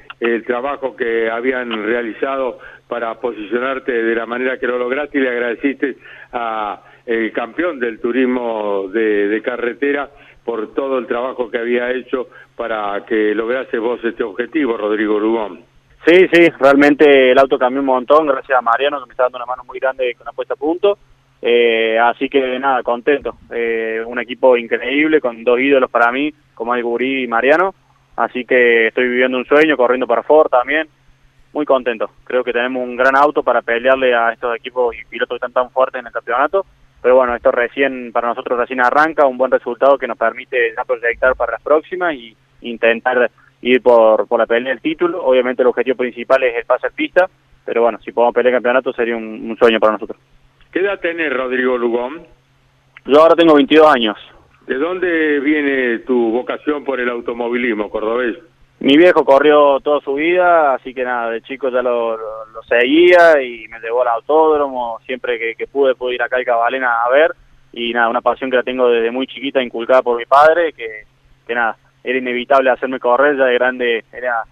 [0.45, 5.97] trabajo que habían realizado para posicionarte de la manera que lo lograste y le agradeciste
[6.32, 10.10] a el campeón del turismo de, de carretera
[10.43, 15.74] por todo el trabajo que había hecho para que lograse vos este objetivo, Rodrigo Rubón.
[16.05, 19.39] Sí, sí, realmente el auto cambió un montón, gracias a Mariano que me está dando
[19.39, 20.99] una mano muy grande con la puesta a punto.
[21.41, 23.37] Eh, así que nada, contento.
[23.51, 27.73] Eh, un equipo increíble con dos ídolos para mí, como el Gurí y Mariano.
[28.17, 30.87] Así que estoy viviendo un sueño, corriendo para Ford también.
[31.53, 32.11] Muy contento.
[32.23, 35.53] Creo que tenemos un gran auto para pelearle a estos equipos y pilotos que están
[35.53, 36.67] tan fuertes en el campeonato.
[37.01, 40.83] Pero bueno, esto recién, para nosotros recién arranca, un buen resultado que nos permite ya
[40.83, 43.31] proyectar para las próximas y intentar
[43.65, 45.23] ir por, por la pelea del título.
[45.23, 47.28] Obviamente el objetivo principal es el pase pista,
[47.65, 50.19] pero bueno, si podemos pelear el campeonato sería un, sueño para nosotros.
[50.71, 52.25] ¿Qué edad tenés, Rodrigo Lugón?
[53.06, 54.17] Yo ahora tengo 22 años.
[54.67, 58.38] ¿De dónde viene tu vocación por el automovilismo, cordobés?
[58.80, 63.41] Mi viejo corrió toda su vida, así que nada, de chico ya lo, lo, seguía
[63.41, 67.10] y me llevó al autódromo, siempre que, que pude pude ir acá al Cabalena a
[67.10, 67.32] ver,
[67.71, 71.06] y nada, una pasión que la tengo desde muy chiquita, inculcada por mi padre, que,
[71.47, 74.43] que nada, era inevitable hacerme correr, ya de grande era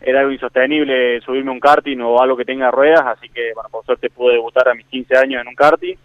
[0.00, 3.84] era algo insostenible subirme un karting o algo que tenga ruedas, así que bueno, por
[3.84, 5.96] suerte pude debutar a mis 15 años en un karting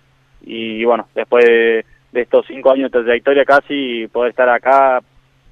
[0.42, 5.00] y bueno, después de, estos 5 años de trayectoria casi, poder estar acá,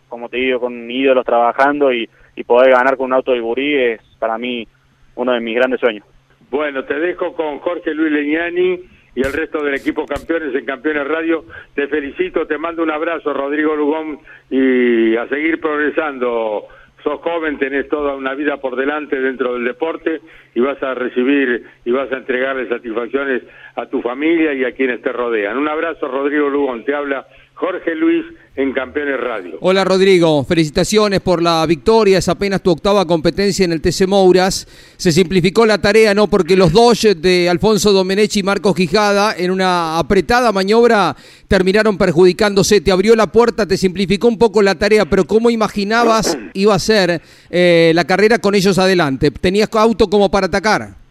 [0.10, 3.75] como te digo, con ídolos trabajando y, y poder ganar con un auto de Gurí
[3.75, 4.67] es para mí
[5.15, 6.06] uno de mis grandes sueños.
[6.49, 8.80] Bueno, te dejo con Jorge Luis Leñani
[9.15, 11.45] y el resto del equipo campeones en Campeones Radio.
[11.76, 14.19] Te felicito, te mando un abrazo, Rodrigo Lugón,
[14.50, 16.67] y a seguir progresando.
[17.04, 20.21] Sos joven, tenés toda una vida por delante dentro del deporte
[20.54, 23.41] y vas a recibir y vas a entregarle satisfacciones
[23.76, 25.58] a tu familia y a quienes te rodean.
[25.58, 26.86] Un abrazo, Rodrigo Lugón.
[26.86, 29.58] Te habla Jorge Luis en Campeones Radio.
[29.62, 34.68] Hola Rodrigo, felicitaciones por la victoria, es apenas tu octava competencia en el TC Mouras.
[34.98, 36.28] Se simplificó la tarea, ¿no?
[36.28, 41.16] Porque los dos de Alfonso Domenech y Marcos Quijada en una apretada maniobra
[41.48, 42.82] terminaron perjudicándose.
[42.82, 46.80] Te abrió la puerta, te simplificó un poco la tarea, pero ¿cómo imaginabas iba a
[46.80, 49.32] ser eh, la carrera con ellos adelante?
[49.32, 51.02] ¿Tenías auto como para atacar?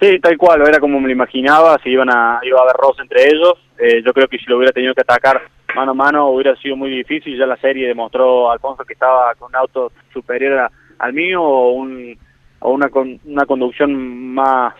[0.00, 3.02] Sí, tal cual, era como me lo imaginaba, si iban a, iba a haber roce
[3.02, 3.54] entre ellos.
[3.84, 5.42] Eh, yo creo que si lo hubiera tenido que atacar
[5.74, 7.36] mano a mano hubiera sido muy difícil.
[7.36, 12.16] Ya la serie demostró Alfonso que estaba con un auto superior al mío o, un,
[12.60, 14.74] una, con, una conducción más,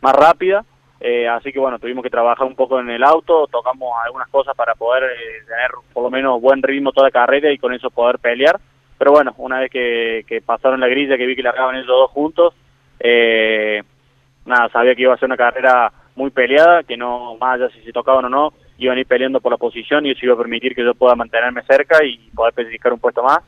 [0.00, 0.64] más rápida.
[1.00, 4.54] Eh, así que bueno, tuvimos que trabajar un poco en el auto, tocamos algunas cosas
[4.54, 7.90] para poder eh, tener por lo menos buen ritmo toda la carrera y con eso
[7.90, 8.60] poder pelear.
[8.96, 12.10] Pero bueno, una vez que, que pasaron la grilla, que vi que largaban ellos dos
[12.12, 12.54] juntos,
[13.00, 13.82] eh,
[14.46, 17.80] nada, sabía que iba a ser una carrera muy peleada, que no, más allá si
[17.82, 20.38] se tocaban o no, iban a ir peleando por la posición y eso iba a
[20.38, 23.38] permitir que yo pueda mantenerme cerca y poder especificar un puesto más.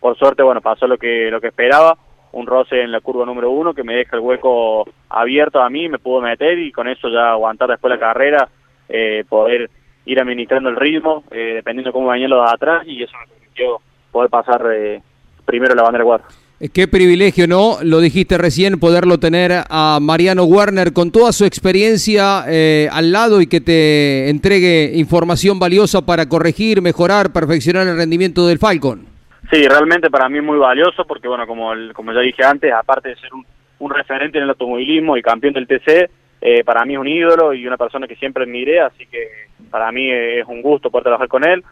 [0.00, 1.96] Por suerte, bueno, pasó lo que, lo que esperaba,
[2.32, 5.88] un roce en la curva número uno que me deja el hueco abierto a mí,
[5.88, 8.48] me pudo meter y con eso ya aguantar después la carrera,
[8.88, 9.70] eh, poder
[10.04, 13.80] ir administrando el ritmo, eh, dependiendo cómo venían los de atrás y eso me permitió
[14.10, 15.02] poder pasar eh,
[15.44, 16.26] primero la bandera guarda.
[16.60, 17.76] Eh, qué privilegio, ¿no?
[17.84, 23.40] Lo dijiste recién, poderlo tener a Mariano Werner con toda su experiencia eh, al lado
[23.40, 29.06] y que te entregue información valiosa para corregir, mejorar, perfeccionar el rendimiento del Falcon.
[29.52, 33.10] Sí, realmente para mí es muy valioso porque, bueno, como, como ya dije antes, aparte
[33.10, 36.98] de ser un, referente en el automovilismo y campeón del TC, eh, para mí es
[36.98, 39.28] un ídolo y una persona que siempre admiré, así que
[39.70, 41.62] para mí es un gusto poder trabajar con él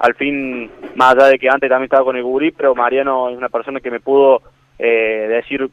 [0.00, 3.36] al fin, más allá de que antes también estaba con el gurí, pero Mariano es
[3.36, 4.40] una persona que me pudo
[4.78, 5.68] eh, decir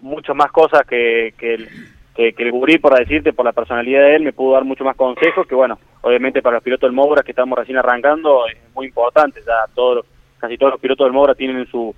[0.00, 1.68] muchas más cosas que, que, el,
[2.14, 4.96] que, el gurí, por decirte, por la personalidad de él, me pudo dar mucho más
[4.96, 8.86] consejos, que bueno, obviamente para los pilotos del Moura que estamos recién arrancando es muy
[8.86, 10.04] importante, ya todos,
[10.38, 11.94] casi todos los pilotos del Moura tienen su,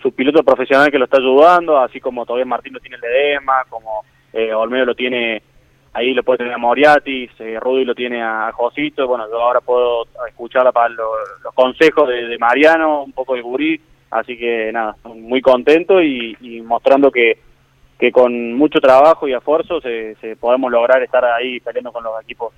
[0.00, 3.64] su piloto profesional que lo está ayudando, así como todavía Martín lo tiene el Ledesma,
[3.68, 5.42] como eh, Olmedo lo tiene
[5.98, 9.60] ahí lo puede tener a Moriatis, eh, Rudy lo tiene a Josito, bueno, yo ahora
[9.60, 13.80] puedo escuchar para los consejos de, Mariano, un poco de Gurí,
[14.10, 17.38] así que nada, muy contento y, mostrando que,
[17.98, 22.22] que con mucho trabajo y esfuerzo se, se podemos lograr estar ahí peleando con los
[22.22, 22.52] equipos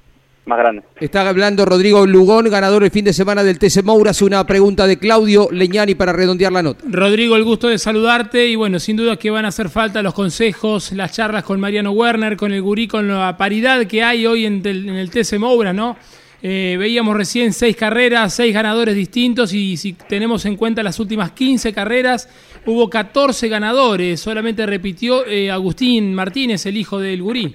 [0.46, 0.82] más grande.
[1.00, 4.22] Está hablando Rodrigo Lugón, ganador el fin de semana del TC Mouras.
[4.22, 6.84] Una pregunta de Claudio Leñani para redondear la nota.
[6.88, 10.14] Rodrigo, el gusto de saludarte y bueno, sin duda que van a hacer falta los
[10.14, 14.46] consejos, las charlas con Mariano Werner, con el Gurí, con la paridad que hay hoy
[14.46, 15.96] en el, TC Mouras, ¿no?
[16.42, 21.32] Eh, veíamos recién seis carreras, seis ganadores distintos y si tenemos en cuenta las últimas
[21.32, 22.28] 15 carreras,
[22.64, 24.20] hubo 14 ganadores.
[24.20, 27.54] Solamente repitió eh, Agustín Martínez, el hijo del Gurí.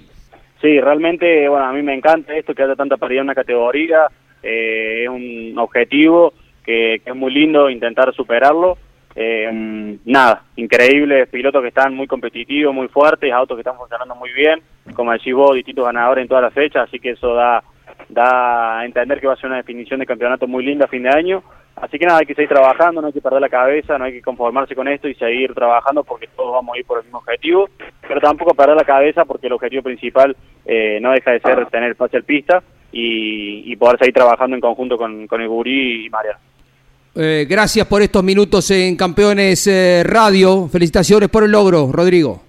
[0.66, 4.08] Sí, realmente, bueno, a mí me encanta esto, que haya tanta paridad en una categoría,
[4.42, 8.76] eh, es un objetivo que, es muy lindo intentar superarlo.
[9.16, 14.34] Eh, nada, increíble, pilotos que están muy competitivos, muy fuertes, autos que están funcionando muy
[14.34, 14.60] bien,
[14.96, 17.64] como decís vos, distintos ganadores en todas las fechas, así que eso da,
[18.10, 21.04] da a entender que va a ser una definición de campeonato muy linda a fin
[21.04, 21.44] de año.
[21.76, 24.14] Así que nada, hay que seguir trabajando, no hay que perder la cabeza, no hay
[24.14, 27.20] que conformarse con esto y seguir trabajando porque todos vamos a ir por el mismo
[27.20, 27.70] objetivo,
[28.08, 31.96] pero tampoco perder la cabeza porque el objetivo principal eh, no deja de ser tener
[31.96, 36.40] fácil pista y, poder seguir trabajando en conjunto con, con el Gurí y Mariano.
[37.18, 40.68] Eh, gracias por estos minutos en Campeones eh, Radio.
[40.68, 42.42] Felicitaciones por el logro, Rodrigo.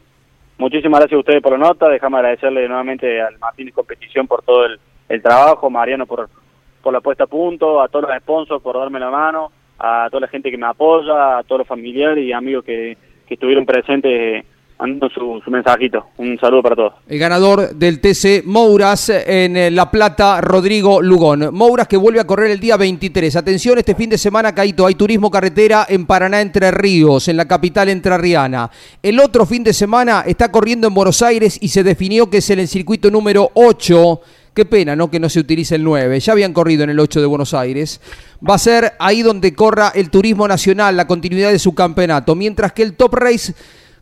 [0.58, 1.88] Muchísimas gracias a ustedes por la nota.
[1.88, 4.78] Déjame agradecerle nuevamente al Martínez Competición por todo el,
[5.08, 6.28] el trabajo, Mariano por,
[6.82, 10.22] por la puesta a punto, a todos los sponsors por darme la mano, a toda
[10.22, 14.44] la gente que me apoya, a todos los familiares y amigos que, que estuvieron presentes
[14.78, 16.06] mandando su, mensajito.
[16.18, 16.92] Un saludo para todos.
[17.08, 21.54] El ganador del TC Mouras en eh, La Plata, Rodrigo Lugón.
[21.54, 23.36] Mouras que vuelve a correr el día 23.
[23.36, 27.48] Atención, este fin de semana, Caito, hay turismo carretera en Paraná, Entre Ríos, en la
[27.48, 28.70] capital entrerriana.
[29.02, 32.50] El otro fin de semana está corriendo en Buenos Aires y se definió que es
[32.50, 34.20] en el circuito número 8.
[34.56, 35.10] Qué pena, ¿no?
[35.10, 36.18] Que no se utilice el 9.
[36.18, 38.00] Ya habían corrido en el 8 de Buenos Aires.
[38.42, 42.34] Va a ser ahí donde corra el turismo nacional, la continuidad de su campeonato.
[42.34, 43.52] Mientras que el Top Race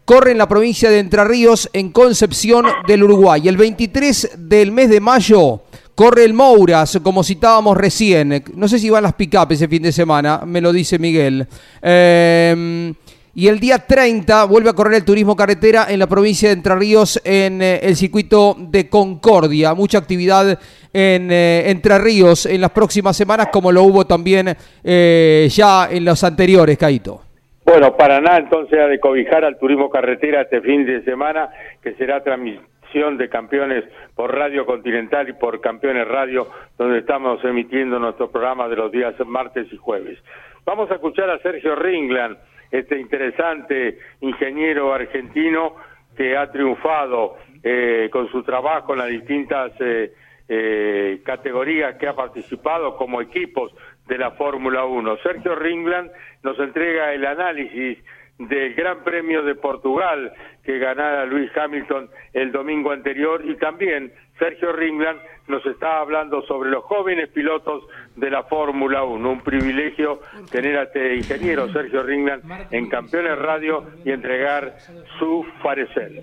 [0.04, 3.48] corre en la provincia de Entre Ríos, en Concepción del Uruguay.
[3.48, 5.62] El 23 del mes de mayo
[5.96, 8.44] corre el Mouras, como citábamos recién.
[8.54, 11.48] No sé si van las pick ese fin de semana, me lo dice Miguel.
[11.82, 12.94] Em,
[13.34, 16.74] y el día 30 vuelve a correr el turismo carretera en la provincia de Entre
[16.76, 19.74] Ríos en eh, el circuito de Concordia.
[19.74, 20.58] Mucha actividad
[20.92, 26.04] en eh, Entre Ríos en las próximas semanas, como lo hubo también eh, ya en
[26.04, 27.22] los anteriores, Caito.
[27.64, 31.48] Bueno, Paraná entonces ha de cobijar al turismo carretera este fin de semana,
[31.82, 36.46] que será transmisión de campeones por Radio Continental y por Campeones Radio,
[36.78, 40.18] donde estamos emitiendo nuestro programa de los días martes y jueves.
[40.64, 42.36] Vamos a escuchar a Sergio Ringland,
[42.78, 45.76] este interesante ingeniero argentino
[46.16, 50.12] que ha triunfado eh, con su trabajo en las distintas eh,
[50.48, 53.72] eh, categorías que ha participado como equipos
[54.08, 55.18] de la Fórmula 1.
[55.18, 56.10] Sergio Ringland
[56.42, 57.98] nos entrega el análisis
[58.38, 60.32] del Gran Premio de Portugal
[60.64, 66.70] que ganara Luis Hamilton el domingo anterior y también Sergio Ringland nos está hablando sobre
[66.70, 67.84] los jóvenes pilotos
[68.16, 69.30] de la Fórmula 1.
[69.30, 74.76] Un privilegio tener a este ingeniero Sergio Ringland en Campeones Radio y entregar
[75.18, 76.22] su parecer.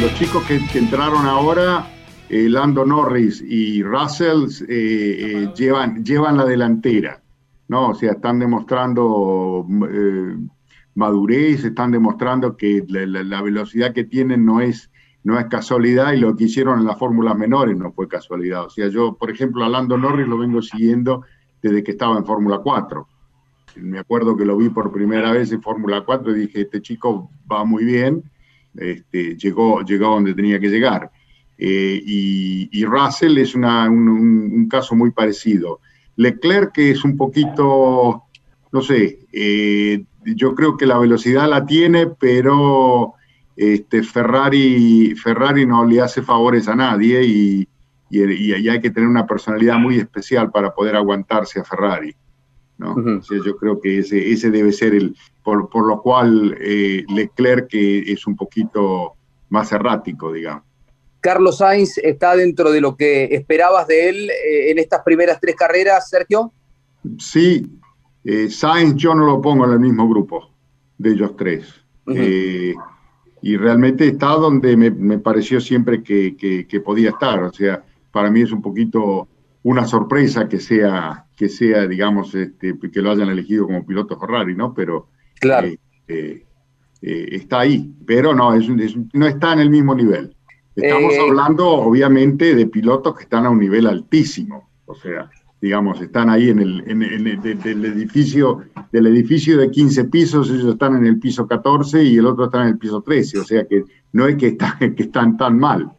[0.00, 1.86] los chicos que, entraron ahora,
[2.28, 7.22] eh, Lando Norris y Russell, eh, eh, llevan, llevan la delantera,
[7.68, 7.90] ¿no?
[7.90, 9.64] O sea, están demostrando
[10.94, 14.90] madurez, están demostrando que la, velocidad que tienen no es,
[15.22, 18.64] no es casualidad y lo que hicieron en las fórmulas menores no fue casualidad.
[18.64, 21.22] O sea, yo, por ejemplo, a Lando Norris lo vengo siguiendo
[21.62, 23.08] desde que estaba en Fórmula 4.
[23.76, 27.30] Me acuerdo que lo vi por primera vez en Fórmula 4 y dije, este chico
[27.50, 28.22] va muy bien
[28.76, 31.10] este, llegó, llegó donde tenía que llegar.
[31.56, 35.80] Eh, y, Russell es un, caso muy parecido.
[36.16, 38.24] Leclerc que es un poquito,
[38.72, 43.14] no sé, eh, yo creo que la velocidad la tiene, pero
[43.56, 47.68] este, Ferrari, Ferrari no le hace favores a nadie y,
[48.10, 52.14] y, hay que tener una personalidad muy especial para poder aguantarse a Ferrari.
[52.76, 52.96] ¿no?
[53.22, 58.26] yo creo que ese, ese debe ser el, por, por lo cual eh, Leclerc es
[58.26, 59.14] un poquito
[59.48, 60.64] más errático, digamos.
[61.20, 65.54] Carlos Sainz está dentro de lo que esperabas de él eh, en estas primeras tres
[65.56, 66.52] carreras, Sergio.
[67.18, 67.66] Sí,
[68.24, 70.50] eh, Sainz yo no lo pongo en el mismo grupo
[70.98, 71.74] de ellos tres.
[72.06, 77.42] y realmente está donde me, pareció siempre que, que, podía estar.
[77.42, 79.28] O sea, para mí es un poquito
[79.62, 84.54] una sorpresa que sea, que sea digamos, este, que lo hayan elegido como piloto Ferrari,
[84.54, 84.72] ¿no?
[84.72, 85.08] Pero
[85.40, 85.68] claro.
[85.68, 86.44] Eh, eh,
[87.06, 88.66] eh, está ahí, pero no, es,
[89.12, 90.34] no está en el mismo nivel.
[90.74, 94.70] Estamos hablando, obviamente, de pilotos que están a un nivel altísimo.
[94.86, 95.30] O sea,
[95.64, 100.94] digamos, están ahí en el, en, el edificio, del edificio de 15 pisos, ellos están
[100.94, 103.38] en el piso 14 y el otro está en el piso 13.
[103.38, 105.90] O sea que no es que, está, que están tan mal.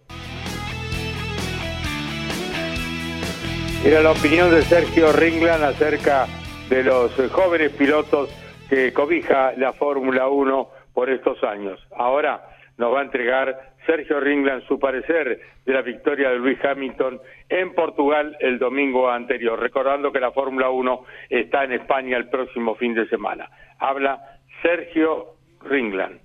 [3.83, 6.27] Era la opinión de Sergio Ringland acerca
[6.69, 8.29] de los jóvenes pilotos
[8.69, 11.79] que cobija la Fórmula 1 por estos años.
[11.97, 17.19] Ahora nos va a entregar Sergio Ringland su parecer de la victoria de Luis Hamilton
[17.49, 22.75] en Portugal el domingo anterior, recordando que la Fórmula 1 está en España el próximo
[22.75, 23.49] fin de semana.
[23.79, 26.19] Habla Sergio Ringland.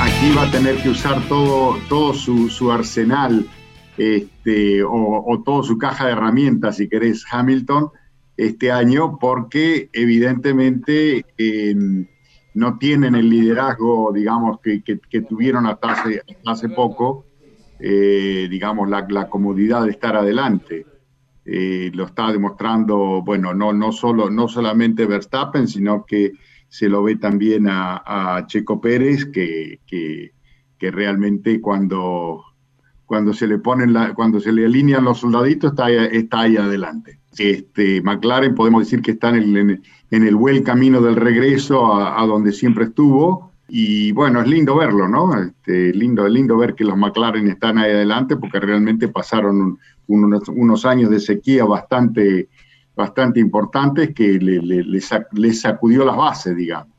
[0.00, 3.44] Aquí va a tener que usar todo, todo su, arsenal
[3.98, 7.90] este, o, toda su caja de herramientas, si querés, Hamilton,
[8.36, 11.24] este año, porque evidentemente
[12.54, 14.82] no tienen el liderazgo, digamos, que,
[15.22, 17.26] tuvieron hasta hace, hace poco,
[17.78, 20.86] eh, digamos, la, la, comodidad de estar adelante.
[21.44, 26.32] Eh, lo está demostrando, bueno, no, no, solo, no solamente Verstappen, sino que
[26.68, 30.32] se lo ve también a, Checo Pérez, que, que,
[30.90, 32.42] realmente cuando,
[33.06, 37.21] cuando se le ponen la, cuando se le alinean los soldaditos está está ahí adelante.
[37.38, 42.24] Este, McLaren podemos decir que está en el, en el buen camino del regreso a,
[42.26, 43.52] donde siempre estuvo.
[43.68, 45.34] Y bueno, es lindo verlo, ¿no?
[45.40, 49.78] Este, lindo, lindo ver que los McLaren están ahí adelante porque realmente pasaron
[50.08, 52.48] unos, unos años de sequía bastante,
[52.94, 56.92] bastante importantes que le, le, sacudió las bases, digamos.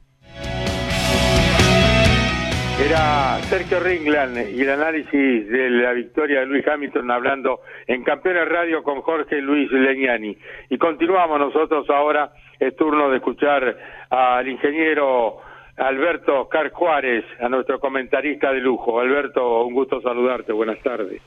[2.80, 8.50] Era Sergio Ringland y el análisis de la victoria de Luis Hamilton hablando en Campeones
[8.50, 10.36] Radio con Jorge Luis Leñani.
[10.70, 13.78] Y continuamos nosotros ahora, es turno de escuchar
[14.10, 15.38] al ingeniero
[15.78, 19.00] Alberto Car Juárez, a nuestro comentarista de lujo.
[19.00, 21.22] Alberto, un gusto saludarte, buenas tardes.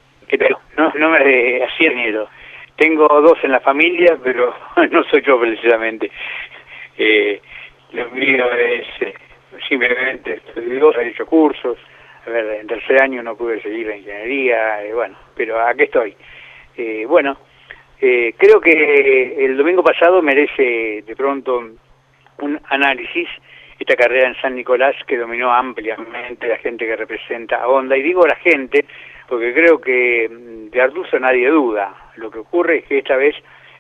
[0.76, 2.28] No, no me hacía miedo.
[2.76, 4.53] Tengo dos en la familia, pero
[4.90, 6.11] no soy yo precisamente.
[6.99, 7.40] Eh,
[7.92, 9.14] lo mío es eh,
[9.68, 11.78] simplemente estudios, he hecho cursos.
[12.26, 16.16] A ver, en tercer año no pude seguir la ingeniería, eh, bueno, pero aquí estoy.
[16.76, 17.38] Eh, bueno,
[18.00, 21.59] eh, creo que el domingo pasado merece de pronto
[22.38, 23.28] un análisis
[23.78, 27.96] esta carrera en San Nicolás que dominó ampliamente la gente que representa a Honda.
[27.96, 28.84] Y digo la gente
[29.28, 31.94] porque creo que mm, de Arduzo nadie duda.
[32.16, 33.36] Lo que ocurre es que esta vez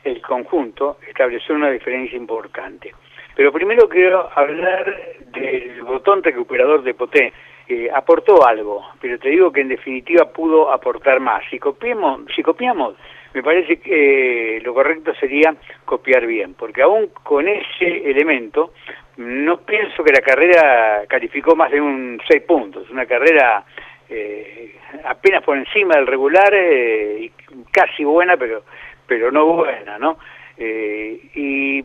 [0.06, 2.92] el conjunto estableció una diferencia importante.
[3.34, 4.94] Pero primero quiero hablar
[5.32, 7.32] del botón recuperador de Poté.
[7.68, 11.42] Eh, aportó algo, pero te digo que en definitiva pudo aportar más.
[11.50, 12.94] Si copiamos, si copiamos
[13.36, 15.54] me parece que eh, lo correcto sería
[15.84, 18.72] copiar bien, porque aún con ese elemento
[19.18, 23.62] no pienso que la carrera calificó más de un 6 puntos, una carrera
[24.08, 27.32] eh, apenas por encima del regular eh, y
[27.70, 28.62] casi buena, pero,
[29.06, 30.18] pero no buena, ¿no?
[30.58, 31.84] Eh, y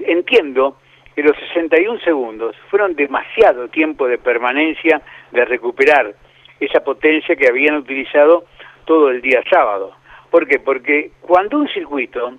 [0.00, 0.78] entiendo
[1.14, 5.00] que los 61 segundos fueron demasiado tiempo de permanencia
[5.30, 6.14] de recuperar
[6.58, 8.46] esa potencia que habían utilizado
[8.84, 9.92] todo el día sábado.
[10.30, 10.58] ¿Por qué?
[10.58, 12.34] Porque cuando un circuito,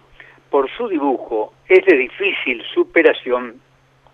[0.49, 3.61] por su dibujo, es de difícil superación,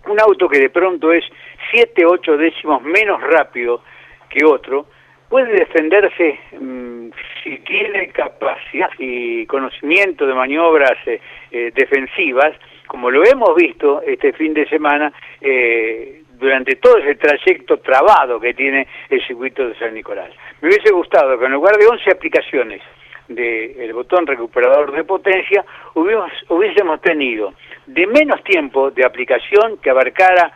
[0.06, 1.24] un auto que de pronto es
[1.70, 3.82] 7, 8 décimos menos rápido
[4.28, 4.86] que otro,
[5.32, 7.08] puede defenderse mm,
[7.42, 12.54] si tiene capacidad y conocimiento de maniobras eh, eh, defensivas,
[12.86, 15.10] como lo hemos visto este fin de semana
[15.40, 20.28] eh, durante todo ese trayecto trabado que tiene el circuito de San Nicolás.
[20.60, 22.82] Me hubiese gustado que en lugar de 11 aplicaciones
[23.26, 25.64] del botón recuperador de potencia,
[25.94, 27.54] hubiésemos tenido
[27.86, 30.52] de menos tiempo de aplicación que abarcara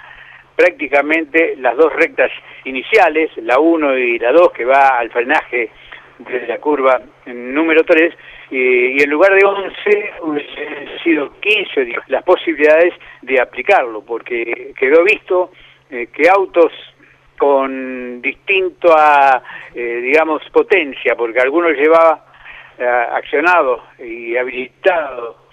[0.56, 2.30] prácticamente las dos rectas
[2.64, 5.70] iniciales, la 1 y la 2 que va al frenaje
[6.18, 8.14] de la curva número 3,
[8.50, 15.50] y en lugar de 11 hubiesen sido 15 las posibilidades de aplicarlo, porque quedó visto
[15.90, 16.72] eh, que autos
[17.36, 19.42] con distinto a,
[19.74, 22.24] eh, digamos, potencia, porque algunos llevaba
[22.78, 25.45] eh, accionado y habilitado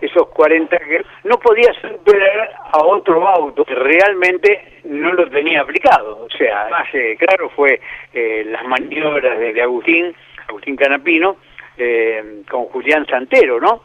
[0.00, 6.24] esos 40 que no podía superar a otro auto realmente no lo tenía aplicado.
[6.24, 7.80] O sea, más eh, claro fue
[8.12, 10.14] eh, las maniobras de, Agustín,
[10.48, 11.36] Agustín Canapino,
[11.78, 13.82] eh, con Julián Santero, ¿no?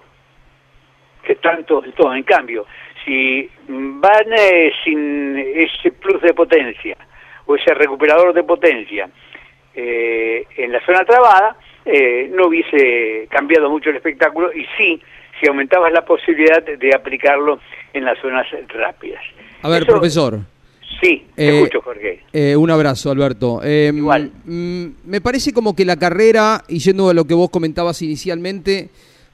[1.24, 2.14] Que tanto, todo.
[2.14, 2.66] En cambio,
[3.06, 4.26] si van
[4.84, 6.98] sin ese plus de potencia
[7.46, 9.10] o ese recuperador de potencia
[9.74, 11.56] en la zona trabada,
[12.32, 15.02] no hubiese cambiado mucho el espectáculo y sí
[15.40, 17.60] si aumentabas la posibilidad de aplicarlo
[17.94, 19.22] en las zonas rápidas.
[19.62, 20.40] A ver, profesor.
[21.02, 22.22] Sí, eh, escucho, Jorge.
[22.32, 23.64] Eh, un abrazo, Alberto.
[23.64, 24.32] Em, Igual.
[24.46, 28.90] Mm, me parece como que la carrera, y yendo a lo que vos comentabas inicialmente,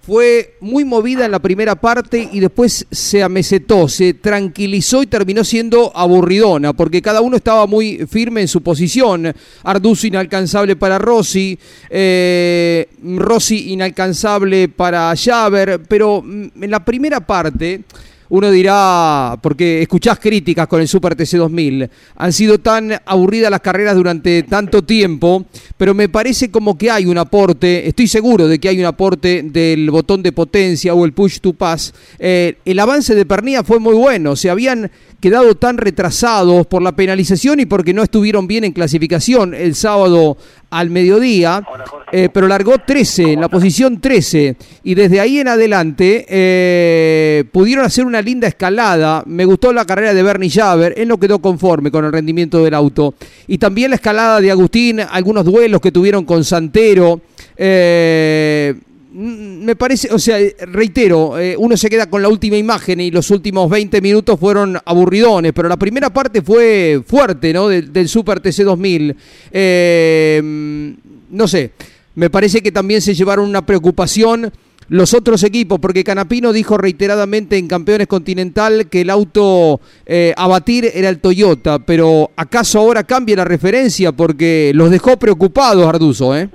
[0.07, 5.43] fue muy movida en la primera parte y después se amesetó, se tranquilizó y terminó
[5.43, 9.35] siendo aburridona, porque cada uno estaba muy firme en su posición.
[9.63, 17.81] Arduzzo inalcanzable para Rossi, eh, Rossi inalcanzable para Javer, pero mm, en la primera parte
[18.29, 23.61] uno dirá, porque escuchás críticas con el Super TC 2000, han sido tan aburridas las
[23.61, 25.45] carreras durante tanto tiempo,
[25.77, 29.43] pero me parece como que hay un aporte, estoy seguro de que hay un aporte
[29.43, 31.93] del botón de potencia o el push to pass.
[32.19, 36.95] Eh, el avance de Pernilla fue muy bueno, se habían quedado tan retrasados por la
[36.95, 40.37] penalización y porque no estuvieron bien en clasificación el sábado
[40.69, 41.63] al mediodía,
[42.11, 47.85] eh, pero largó 13, en la posición 13, y desde ahí en adelante eh, pudieron
[47.85, 49.23] hacer una linda escalada.
[49.25, 52.73] Me gustó la carrera de Bernie Javer, él no quedó conforme con el rendimiento del
[52.73, 53.15] auto.
[53.47, 57.21] Y también la escalada de Agustín, algunos duelos que tuvieron con Santero.
[57.55, 58.75] Eh,
[59.17, 60.37] me parece, o sea,
[60.67, 64.77] reitero, eh, uno se queda con la última imagen y los últimos 20 minutos fueron
[64.85, 67.67] aburridones, pero la primera parte fue fuerte, ¿no?
[67.67, 69.15] Del, Super TC 2000.
[69.51, 70.95] Eh,
[71.31, 71.71] no sé,
[72.13, 74.51] me parece que también se llevaron una preocupación
[74.89, 80.47] los otros equipos, porque Canapino dijo reiteradamente en Campeones Continental que el auto eh, a
[80.47, 84.11] batir era el Toyota, pero ¿acaso ahora cambia la referencia?
[84.11, 86.49] Porque los dejó preocupados, Arduzo, ¿eh?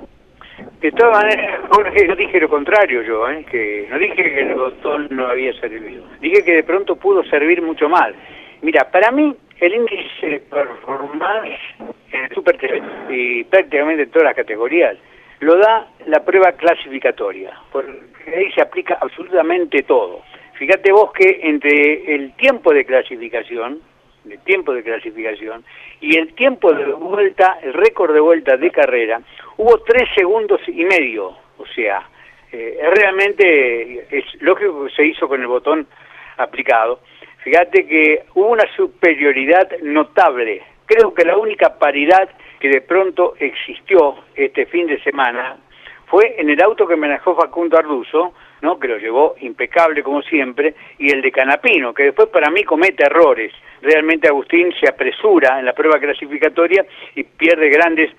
[0.83, 1.61] De todas maneras,
[2.09, 3.47] yo dije lo contrario yo, ¿eh?
[3.49, 7.63] que no dije que el botón no había servido, dije que de pronto pudo servir
[7.63, 8.13] mucho mal.
[8.63, 11.61] Mira, para mí el índice de performance
[12.11, 12.59] en Super
[13.11, 14.97] y prácticamente en todas las categorías
[15.39, 18.01] lo da la prueba clasificatoria, porque
[18.37, 20.23] ahí se aplica absolutamente todo.
[20.55, 23.81] Fíjate vos que entre el tiempo de clasificación,
[24.29, 25.65] el tiempo de clasificación
[26.01, 29.21] y el tiempo de vuelta, el récord de vuelta de carrera,
[29.57, 31.37] hubo tres segundos y medio.
[31.59, 32.03] O sea,
[32.51, 35.87] eh, realmente es lógico que se hizo con el botón
[36.37, 37.01] aplicado.
[37.39, 40.63] Fíjate que hubo una superioridad notable.
[40.87, 42.29] Creo que la única paridad
[42.61, 45.57] que de pronto existió este fin de semana
[46.07, 48.79] fue en el auto que manejó Facundo Arduzo, ¿no?
[48.79, 53.05] que lo llevó impecable como siempre, y el de Canapino, que después para mí comete
[53.05, 53.53] errores.
[53.83, 58.11] Realmente Agustín se apresura en la prueba clasificatoria y pierde grandes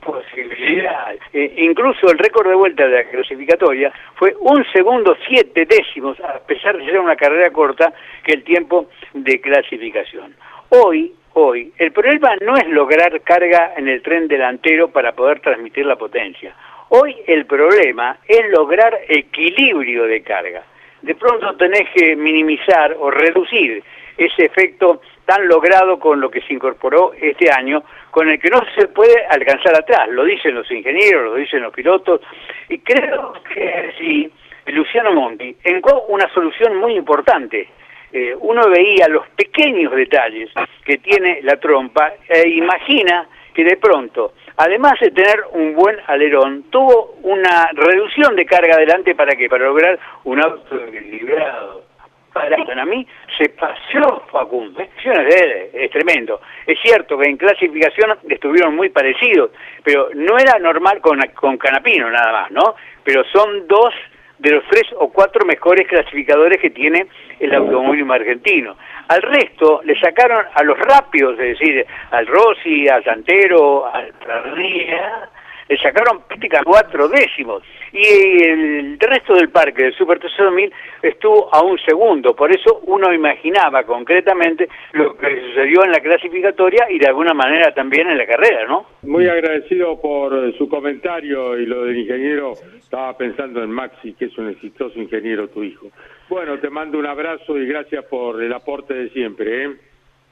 [0.00, 1.20] posibilidades.
[1.32, 6.38] Eh, incluso el récord de vuelta de la clasificatoria fue un segundo siete décimos, a
[6.40, 10.34] pesar de ser una carrera corta, que el tiempo de clasificación.
[10.68, 15.86] Hoy, hoy, el problema no es lograr carga en el tren delantero para poder transmitir
[15.86, 16.54] la potencia.
[16.92, 20.64] Hoy el problema es lograr equilibrio de carga.
[21.02, 23.80] De pronto tenés que minimizar o reducir
[24.16, 28.60] ese efecto tan logrado con lo que se incorporó este año, con el que no
[28.74, 30.08] se puede alcanzar atrás.
[30.08, 32.22] Lo dicen los ingenieros, lo dicen los pilotos,
[32.68, 34.28] y creo que sí,
[34.66, 37.68] Luciano Monti encontró una solución muy importante.
[38.12, 40.50] Eh, uno veía los pequeños detalles
[40.84, 46.64] que tiene la trompa e imagina que de pronto además de tener un buen alerón,
[46.70, 51.90] tuvo una reducción de carga adelante para que para lograr un auto equilibrado.
[52.32, 53.04] Para mí
[53.36, 54.80] se paseó Facundo.
[54.80, 56.40] él es tremendo.
[56.64, 59.50] Es cierto que en clasificación estuvieron muy parecidos,
[59.82, 62.76] pero no era normal con, con Canapino nada más, ¿no?
[63.02, 63.92] Pero son dos
[64.38, 67.06] de los tres o cuatro mejores clasificadores que tiene
[67.40, 68.76] el automovilismo argentino.
[69.10, 75.28] Al resto le sacaron a los rápidos, es decir, al Rossi, al Santero, al Pradilla,
[75.68, 77.64] le sacaron prácticamente cuatro décimos.
[77.92, 82.36] Y el resto del parque del Super 3000 estuvo a un segundo.
[82.36, 87.74] Por eso uno imaginaba concretamente lo que sucedió en la clasificatoria y de alguna manera
[87.74, 88.86] también en la carrera, ¿no?
[89.02, 92.52] Muy agradecido por su comentario y lo del ingeniero.
[92.78, 95.88] Estaba pensando en Maxi, que es un exitoso ingeniero tu hijo.
[96.30, 99.64] Bueno, te mando un abrazo y gracias por el aporte de siempre.
[99.64, 99.76] ¿eh?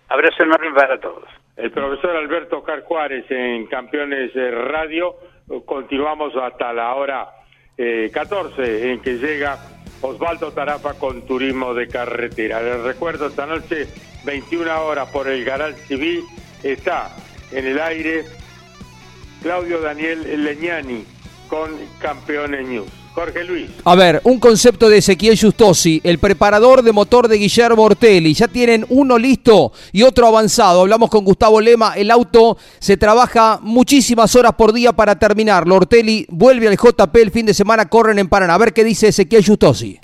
[0.09, 1.29] Abrazo enorme para todos.
[1.57, 5.17] El profesor Alberto Car Juárez en Campeones Radio.
[5.67, 7.29] Continuamos hasta la hora
[7.77, 9.59] 14 eh, en que llega
[10.01, 12.63] Osvaldo Tarafa con turismo de carretera.
[12.63, 13.89] Les recuerdo esta noche,
[14.25, 16.23] 21 horas por el Garal Civil,
[16.63, 17.11] está
[17.51, 18.23] en el aire
[19.43, 21.05] Claudio Daniel Leñani
[21.49, 23.08] con Campeones News.
[23.19, 23.69] Jorge Luis.
[23.85, 28.33] A ver, un concepto de Ezequiel Justosi, el preparador de motor de Guillermo Ortelli.
[28.33, 30.83] Ya tienen uno listo y otro avanzado.
[30.83, 31.95] Hablamos con Gustavo Lema.
[31.95, 35.75] El auto se trabaja muchísimas horas por día para terminarlo.
[35.75, 38.55] Ortelli vuelve al JP el fin de semana, corren en Paraná.
[38.55, 39.99] A ver qué dice Ezequiel Justosi.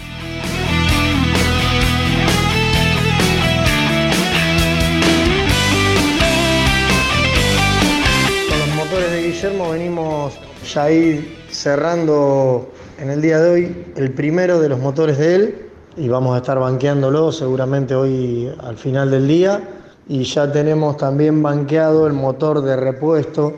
[8.49, 10.35] Con los motores de Guillermo venimos
[10.75, 15.69] ya ir cerrando en el día de hoy el primero de los motores de él
[15.97, 19.63] y vamos a estar banqueándolo seguramente hoy al final del día
[20.09, 23.55] y ya tenemos también banqueado el motor de repuesto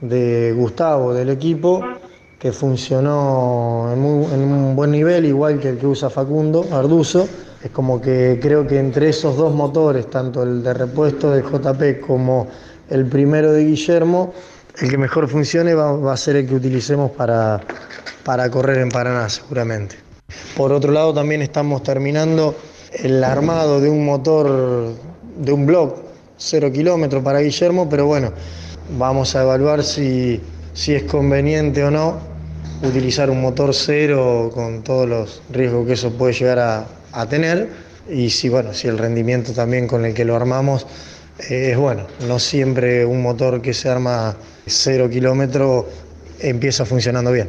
[0.00, 1.82] de Gustavo del equipo
[2.38, 7.28] que funcionó en, un buen nivel igual que el que usa Facundo Arduzo.
[7.62, 12.06] Es como que creo que entre esos dos motores tanto el de repuesto de JP
[12.06, 12.46] como
[12.88, 14.32] el primero de Guillermo
[14.80, 17.60] el que mejor funcione va a ser el que utilicemos para
[18.28, 19.96] para correr en Paraná seguramente.
[20.54, 22.54] Por otro lado también estamos terminando
[22.92, 24.92] el armado de un motor,
[25.38, 25.96] de un block,
[26.36, 28.34] cero kilómetros para Guillermo, pero bueno,
[28.98, 30.42] vamos a evaluar si,
[30.74, 32.18] si es conveniente o no
[32.82, 37.70] utilizar un motor cero con todos los riesgos que eso puede llegar a, a tener
[38.10, 40.86] y si bueno, si el rendimiento también con el que lo armamos
[41.38, 42.06] es bueno.
[42.26, 44.34] No siempre un motor que se arma
[44.66, 45.86] cero kilómetro
[46.40, 47.48] empieza funcionando bien.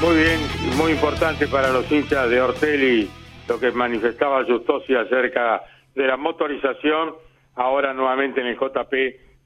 [0.00, 0.40] Muy bien,
[0.76, 3.10] muy importante para los hinchas de Ortelli
[3.48, 5.62] lo que manifestaba Justosi acerca
[5.94, 7.14] de la motorización,
[7.54, 8.92] ahora nuevamente en el JP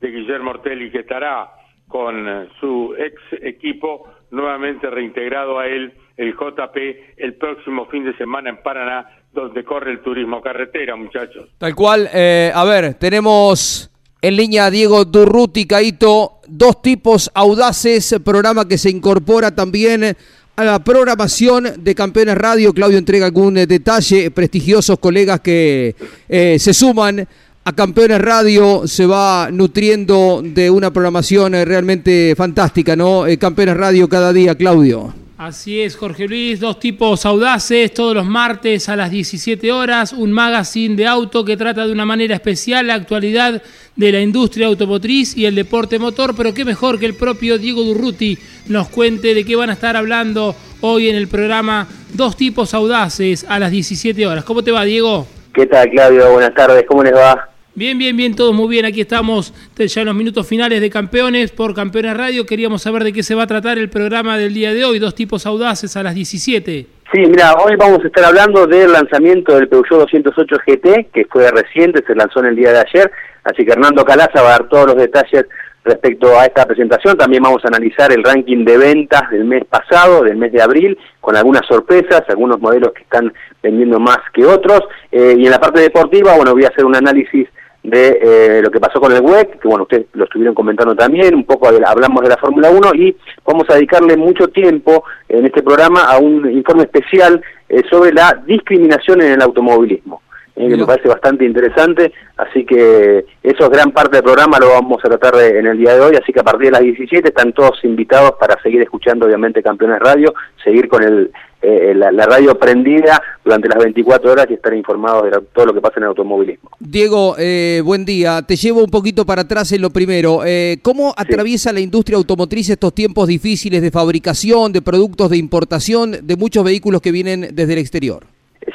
[0.01, 1.51] de Guillermo Ortelli, que estará
[1.88, 6.76] con su ex equipo nuevamente reintegrado a él, el JP,
[7.16, 11.49] el próximo fin de semana en Paraná, donde corre el turismo carretera, muchachos.
[11.59, 18.16] Tal cual, eh, a ver, tenemos en línea a Diego Durruti, Caito, dos tipos audaces,
[18.24, 20.16] programa que se incorpora también
[20.57, 22.72] a la programación de Campeones Radio.
[22.72, 25.95] Claudio entrega algún detalle, prestigiosos colegas que
[26.29, 27.29] eh, se suman
[27.64, 33.26] a Campeones Radio, se va nutriendo de una programación eh, realmente fantástica, ¿no?
[33.26, 35.14] Eh, Campeones Radio cada día, Claudio.
[35.39, 40.32] Así es, Jorge Luis, dos tipos audaces, todos los martes a las 17 horas, un
[40.32, 43.62] magazine de auto que trata de una manera especial la actualidad
[43.95, 47.84] de la industria automotriz y el deporte motor, pero qué mejor que el propio Diego
[47.84, 48.36] Durruti
[48.66, 53.47] nos cuente de qué van a estar hablando hoy en el programa Dos tipos audaces
[53.49, 54.43] a las 17 horas.
[54.43, 55.24] ¿Cómo te va, Diego?
[55.55, 56.32] ¿Qué tal, Claudio?
[56.32, 57.49] Buenas tardes, ¿cómo les va?
[57.75, 58.85] Bien, bien, bien, todos muy bien.
[58.85, 62.45] Aquí estamos ya en los minutos finales de Campeones por Campeones Radio.
[62.45, 65.14] Queríamos saber de qué se va a tratar el programa del día de hoy, dos
[65.14, 66.87] tipos audaces a las 17.
[67.12, 71.51] Sí, mira, hoy vamos a estar hablando del lanzamiento del Peugeot 208 GT, que fue
[71.51, 73.11] reciente, se lanzó en el día de ayer,
[73.45, 75.47] así que Hernando Calaza va a dar todos los detalles
[75.85, 77.16] respecto a esta presentación.
[77.16, 80.99] También vamos a analizar el ranking de ventas del mes pasado, del mes de abril,
[81.21, 84.83] con algunas sorpresas, algunos modelos que están vendiendo más que otros.
[85.11, 87.49] Eh, y en la parte deportiva, bueno, voy a hacer un análisis
[87.89, 91.34] de eh, lo que pasó con el WEC, que bueno, ustedes lo estuvieron comentando también,
[91.34, 95.62] un poco hablamos de la Fórmula 1 y vamos a dedicarle mucho tiempo en este
[95.62, 100.22] programa a un informe especial eh, sobre la discriminación en el automovilismo,
[100.57, 104.70] eh, que me parece bastante interesante, así que eso es gran parte del programa, lo
[104.70, 107.28] vamos a tratar en el día de hoy, así que a partir de las 17
[107.28, 111.30] están todos invitados para seguir escuchando obviamente Campeones Radio, seguir con el
[111.61, 115.81] eh, la, radio prendida durante las 24 horas y estar informados de todo lo que
[115.81, 116.71] pasa en el automovilismo.
[116.79, 118.43] Diego, eh, buen día.
[118.43, 120.43] Te llevo un poquito para atrás en lo primero.
[120.47, 126.13] Eh, ¿Cómo atraviesa la industria automotriz estos tiempos difíciles de fabricación, de productos de importación,
[126.23, 128.23] de muchos vehículos que vienen desde el exterior?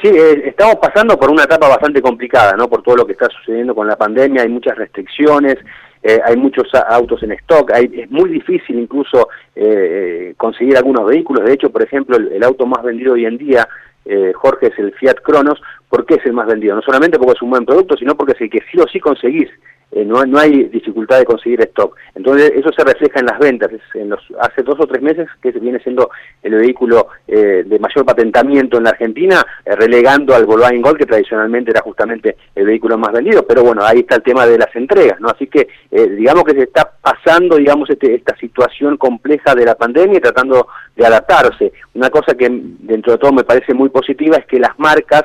[0.01, 0.09] Sí,
[0.43, 2.67] estamos pasando por una etapa bastante complicada, ¿no?
[2.67, 5.57] Por todo lo que está sucediendo con la pandemia, hay muchas restricciones,
[6.03, 11.45] eh, hay muchos autos en stock, hay, es muy difícil incluso eh, conseguir algunos vehículos,
[11.45, 13.67] de hecho, por ejemplo, el, auto más vendido hoy en día,
[14.03, 16.75] eh, Jorge, es el Fiat Cronos, ¿por qué es el más vendido?
[16.75, 18.99] No solamente porque es un buen producto, sino porque es el que sí o sí
[18.99, 19.49] conseguís
[19.95, 21.95] eh, no, no, hay dificultad de conseguir stock.
[22.15, 23.69] Entonces eso se refleja en las ventas.
[23.93, 26.09] en los, hace dos o tres meses que viene siendo
[26.41, 31.05] el vehículo eh, de mayor patentamiento en la Argentina, eh, relegando al Volkswagen Gol, que
[31.05, 33.45] tradicionalmente era justamente el vehículo más vendido.
[33.45, 35.29] Pero bueno, ahí está el tema de las entregas, ¿no?
[35.29, 40.17] Así que digamos que se está pasando, digamos, este, esta situación compleja de la pandemia
[40.17, 41.71] y tratando de adaptarse.
[41.93, 45.23] Una cosa que dentro de todo me parece muy positiva es que las marcas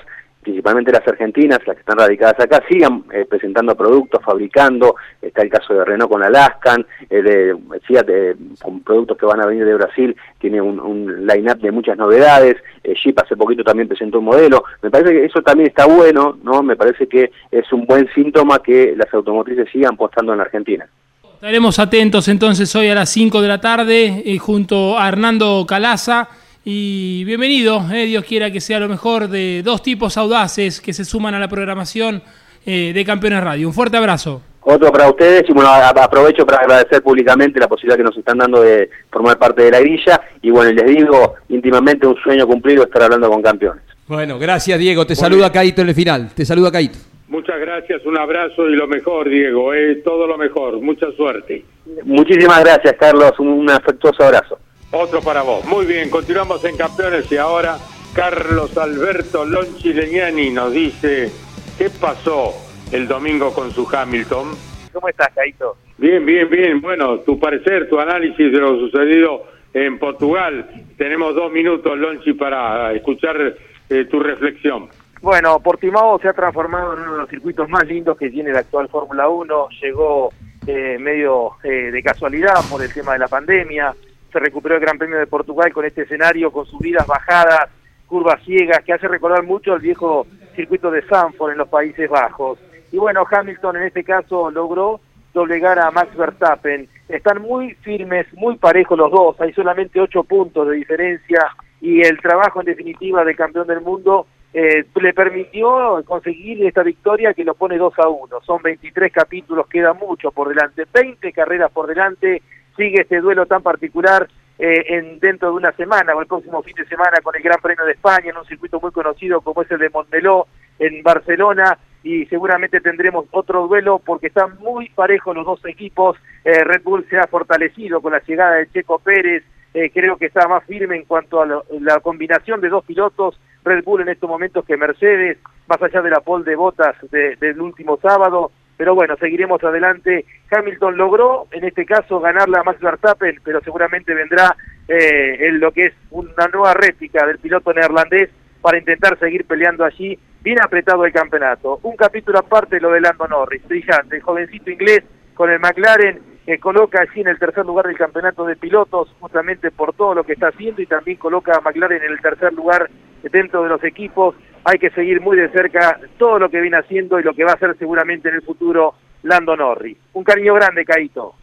[0.48, 5.50] principalmente las argentinas, las que están radicadas acá, sigan eh, presentando productos, fabricando, está el
[5.50, 9.66] caso de Renault con Alaskan, eh, de Fiat eh, con productos que van a venir
[9.66, 14.64] de Brasil, tiene un, line-up de muchas novedades, Jeep hace poquito también presentó un modelo,
[14.82, 16.62] me parece que eso también está bueno, ¿no?
[16.62, 20.88] Me parece que es un buen síntoma que las automotrices sigan apostando en la Argentina.
[21.34, 26.30] Estaremos atentos entonces hoy a las 5 de la tarde junto a Hernando Calaza
[26.70, 31.06] y bienvenido, eh, Dios quiera que sea lo mejor de dos tipos audaces que se
[31.06, 32.22] suman a la programación
[32.66, 33.68] eh, de Campeones Radio.
[33.68, 34.42] Un fuerte abrazo.
[34.60, 38.60] Otro para ustedes y bueno, aprovecho para agradecer públicamente la posibilidad que nos están dando
[38.60, 43.04] de formar parte de la grilla y bueno, les digo íntimamente un sueño cumplido estar
[43.04, 43.82] hablando con campeones.
[44.06, 46.98] Bueno, gracias Diego, te saluda Caito en el final, te saluda Caito.
[47.28, 51.64] Muchas gracias, un abrazo y lo mejor Diego, eh, todo lo mejor, mucha suerte.
[52.04, 54.58] Muchísimas gracias Carlos, un afectuoso abrazo.
[54.90, 55.64] Otro para vos.
[55.66, 57.76] Muy bien, continuamos en campeones y ahora
[58.14, 61.30] Carlos Alberto Lonchi Leñani nos dice
[61.76, 62.54] qué pasó
[62.90, 64.48] el domingo con su Hamilton.
[64.94, 65.76] ¿Cómo estás, Caito?
[65.98, 66.80] Bien, bien, bien.
[66.80, 70.66] Bueno, tu parecer, tu análisis de lo sucedido en Portugal.
[70.96, 73.56] Tenemos dos minutos, Lonchi, para escuchar
[73.90, 74.88] eh, tu reflexión.
[75.20, 78.60] Bueno, Portimao se ha transformado en uno de los circuitos más lindos que tiene la
[78.60, 79.68] actual Fórmula 1.
[79.82, 80.30] Llegó
[80.66, 83.94] eh, medio eh, de casualidad por el tema de la pandemia
[84.32, 87.70] se recuperó el Gran Premio de Portugal con este escenario, con subidas, bajadas,
[88.06, 92.58] curvas ciegas, que hace recordar mucho el viejo circuito de Sanford en los Países Bajos.
[92.90, 95.00] Y bueno, Hamilton en este caso logró
[95.34, 96.88] doblegar a Max Verstappen.
[97.08, 101.40] Están muy firmes, muy parejos los dos, hay solamente ocho puntos de diferencia
[101.80, 107.34] y el trabajo en definitiva del campeón del mundo eh, le permitió conseguir esta victoria
[107.34, 108.40] que lo pone 2 a 1.
[108.46, 112.42] Son 23 capítulos, queda mucho por delante, 20 carreras por delante,
[112.78, 116.74] sigue este duelo tan particular eh, en, dentro de una semana o el próximo fin
[116.76, 119.70] de semana con el Gran Premio de España en un circuito muy conocido como es
[119.70, 120.46] el de Montmeló
[120.78, 126.16] en Barcelona y seguramente tendremos otro duelo porque están muy parejos los dos equipos.
[126.44, 130.26] Eh, Red Bull se ha fortalecido con la llegada de Checo Pérez, eh, creo que
[130.26, 134.30] está más firme en cuanto a la combinación de dos pilotos, Red Bull en estos
[134.30, 139.16] momentos que Mercedes, más allá de la pole de botas del último sábado, pero bueno,
[139.16, 140.24] seguiremos adelante.
[140.50, 144.56] Hamilton logró, en este caso, ganarla a Max Verstappen, pero seguramente vendrá
[144.86, 148.30] eh, en lo que es una nueva réplica del piloto neerlandés
[148.62, 151.80] para intentar seguir peleando allí, bien apretado el campeonato.
[151.82, 155.02] Un capítulo aparte lo de Lando Norris, brillante, el jovencito inglés
[155.34, 159.72] con el McLaren, que coloca allí en el tercer lugar del campeonato de pilotos, justamente
[159.72, 162.88] por todo lo que está haciendo, y también coloca a McLaren en el tercer lugar
[163.24, 164.36] dentro de los equipos.
[164.64, 167.52] Hay que seguir muy de cerca todo lo que viene haciendo y lo que va
[167.52, 169.96] a hacer seguramente en el futuro Lando Norris.
[170.12, 171.34] Un cariño grande, Caito.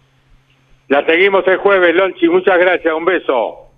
[0.87, 2.29] La seguimos el jueves, Lonchi.
[2.29, 2.93] Muchas gracias.
[2.93, 3.69] Un beso.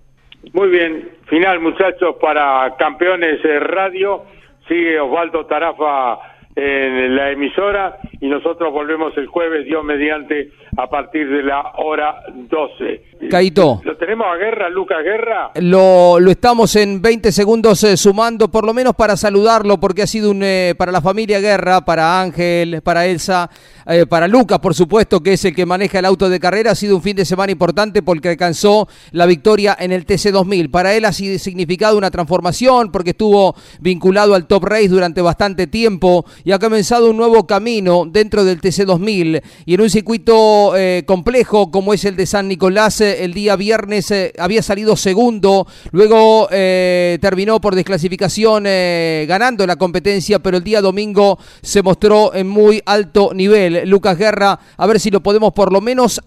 [0.52, 1.10] Muy bien.
[1.26, 4.24] Final, muchachos, para Campeones Radio.
[4.66, 6.18] Sigue Osvaldo Tarafa
[6.54, 12.22] en la emisora y nosotros volvemos el jueves, Dios mediante, a partir de la hora
[12.32, 13.08] 12.
[13.28, 13.80] Caito.
[13.82, 15.50] ¿Lo tenemos a Guerra, Lucas Guerra?
[15.56, 20.06] Lo, lo estamos en 20 segundos eh, sumando, por lo menos para saludarlo, porque ha
[20.06, 23.50] sido un, eh, para la familia Guerra, para Ángel, para Elsa,
[23.86, 26.74] eh, para Lucas, por supuesto, que es el que maneja el auto de carrera, ha
[26.76, 30.70] sido un fin de semana importante porque alcanzó la victoria en el TC2000.
[30.70, 36.24] Para él ha significado una transformación porque estuvo vinculado al Top Race durante bastante tiempo
[36.44, 40.67] y ha comenzado un nuevo camino dentro del TC2000 y en un circuito
[41.06, 46.48] complejo como es el de San Nicolás el día viernes eh, había salido segundo, luego
[46.50, 52.48] eh, terminó por desclasificación eh, ganando la competencia, pero el día domingo se mostró en
[52.48, 53.88] muy alto nivel.
[53.88, 56.20] Lucas Guerra, a ver si lo podemos por lo menos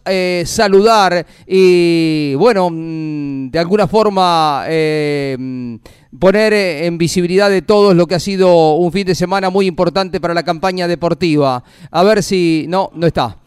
[0.45, 5.75] saludar y bueno, mm, de alguna forma mm,
[6.19, 10.19] poner en visibilidad de todos lo que ha sido un fin de semana muy importante
[10.19, 11.63] para la campaña deportiva.
[11.91, 12.65] A ver si...
[12.67, 13.40] No, no está.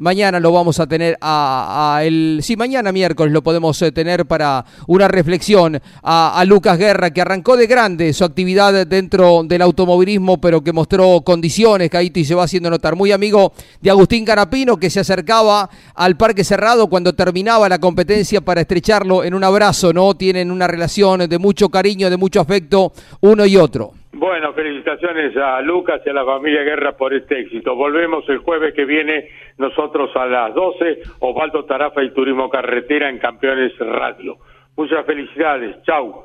[0.00, 2.40] Mañana lo vamos a tener a, el.
[2.42, 7.54] Sí, mañana miércoles lo podemos eh, tener para una reflexión a, Lucas Guerra, que arrancó
[7.54, 12.44] de grande su actividad dentro del automovilismo, pero que mostró condiciones, Caíto, y se va
[12.44, 12.96] haciendo notar.
[12.96, 18.40] Muy amigo de Agustín Canapino, que se acercaba al Parque Cerrado cuando terminaba la competencia
[18.40, 20.14] para estrecharlo en un abrazo, ¿no?
[20.14, 23.99] Tienen una relación de mucho cariño, de mucho afecto, uno y otro.
[24.12, 27.76] Bueno, felicitaciones a Lucas y a la familia Guerra por este éxito.
[27.76, 33.18] Volvemos el jueves que viene nosotros a las 12, Osvaldo Tarafa y Turismo Carretera en
[33.18, 34.38] Campeones Radio.
[34.76, 35.76] Muchas felicidades.
[35.84, 36.24] Chau,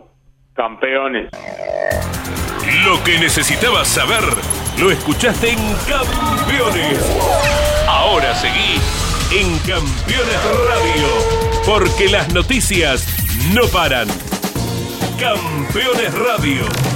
[0.54, 1.30] campeones.
[2.86, 4.24] Lo que necesitabas saber
[4.82, 7.86] lo escuchaste en Campeones.
[7.88, 8.82] Ahora seguí
[9.32, 11.08] en Campeones Radio,
[11.66, 13.06] porque las noticias
[13.54, 14.08] no paran.
[15.20, 16.96] Campeones Radio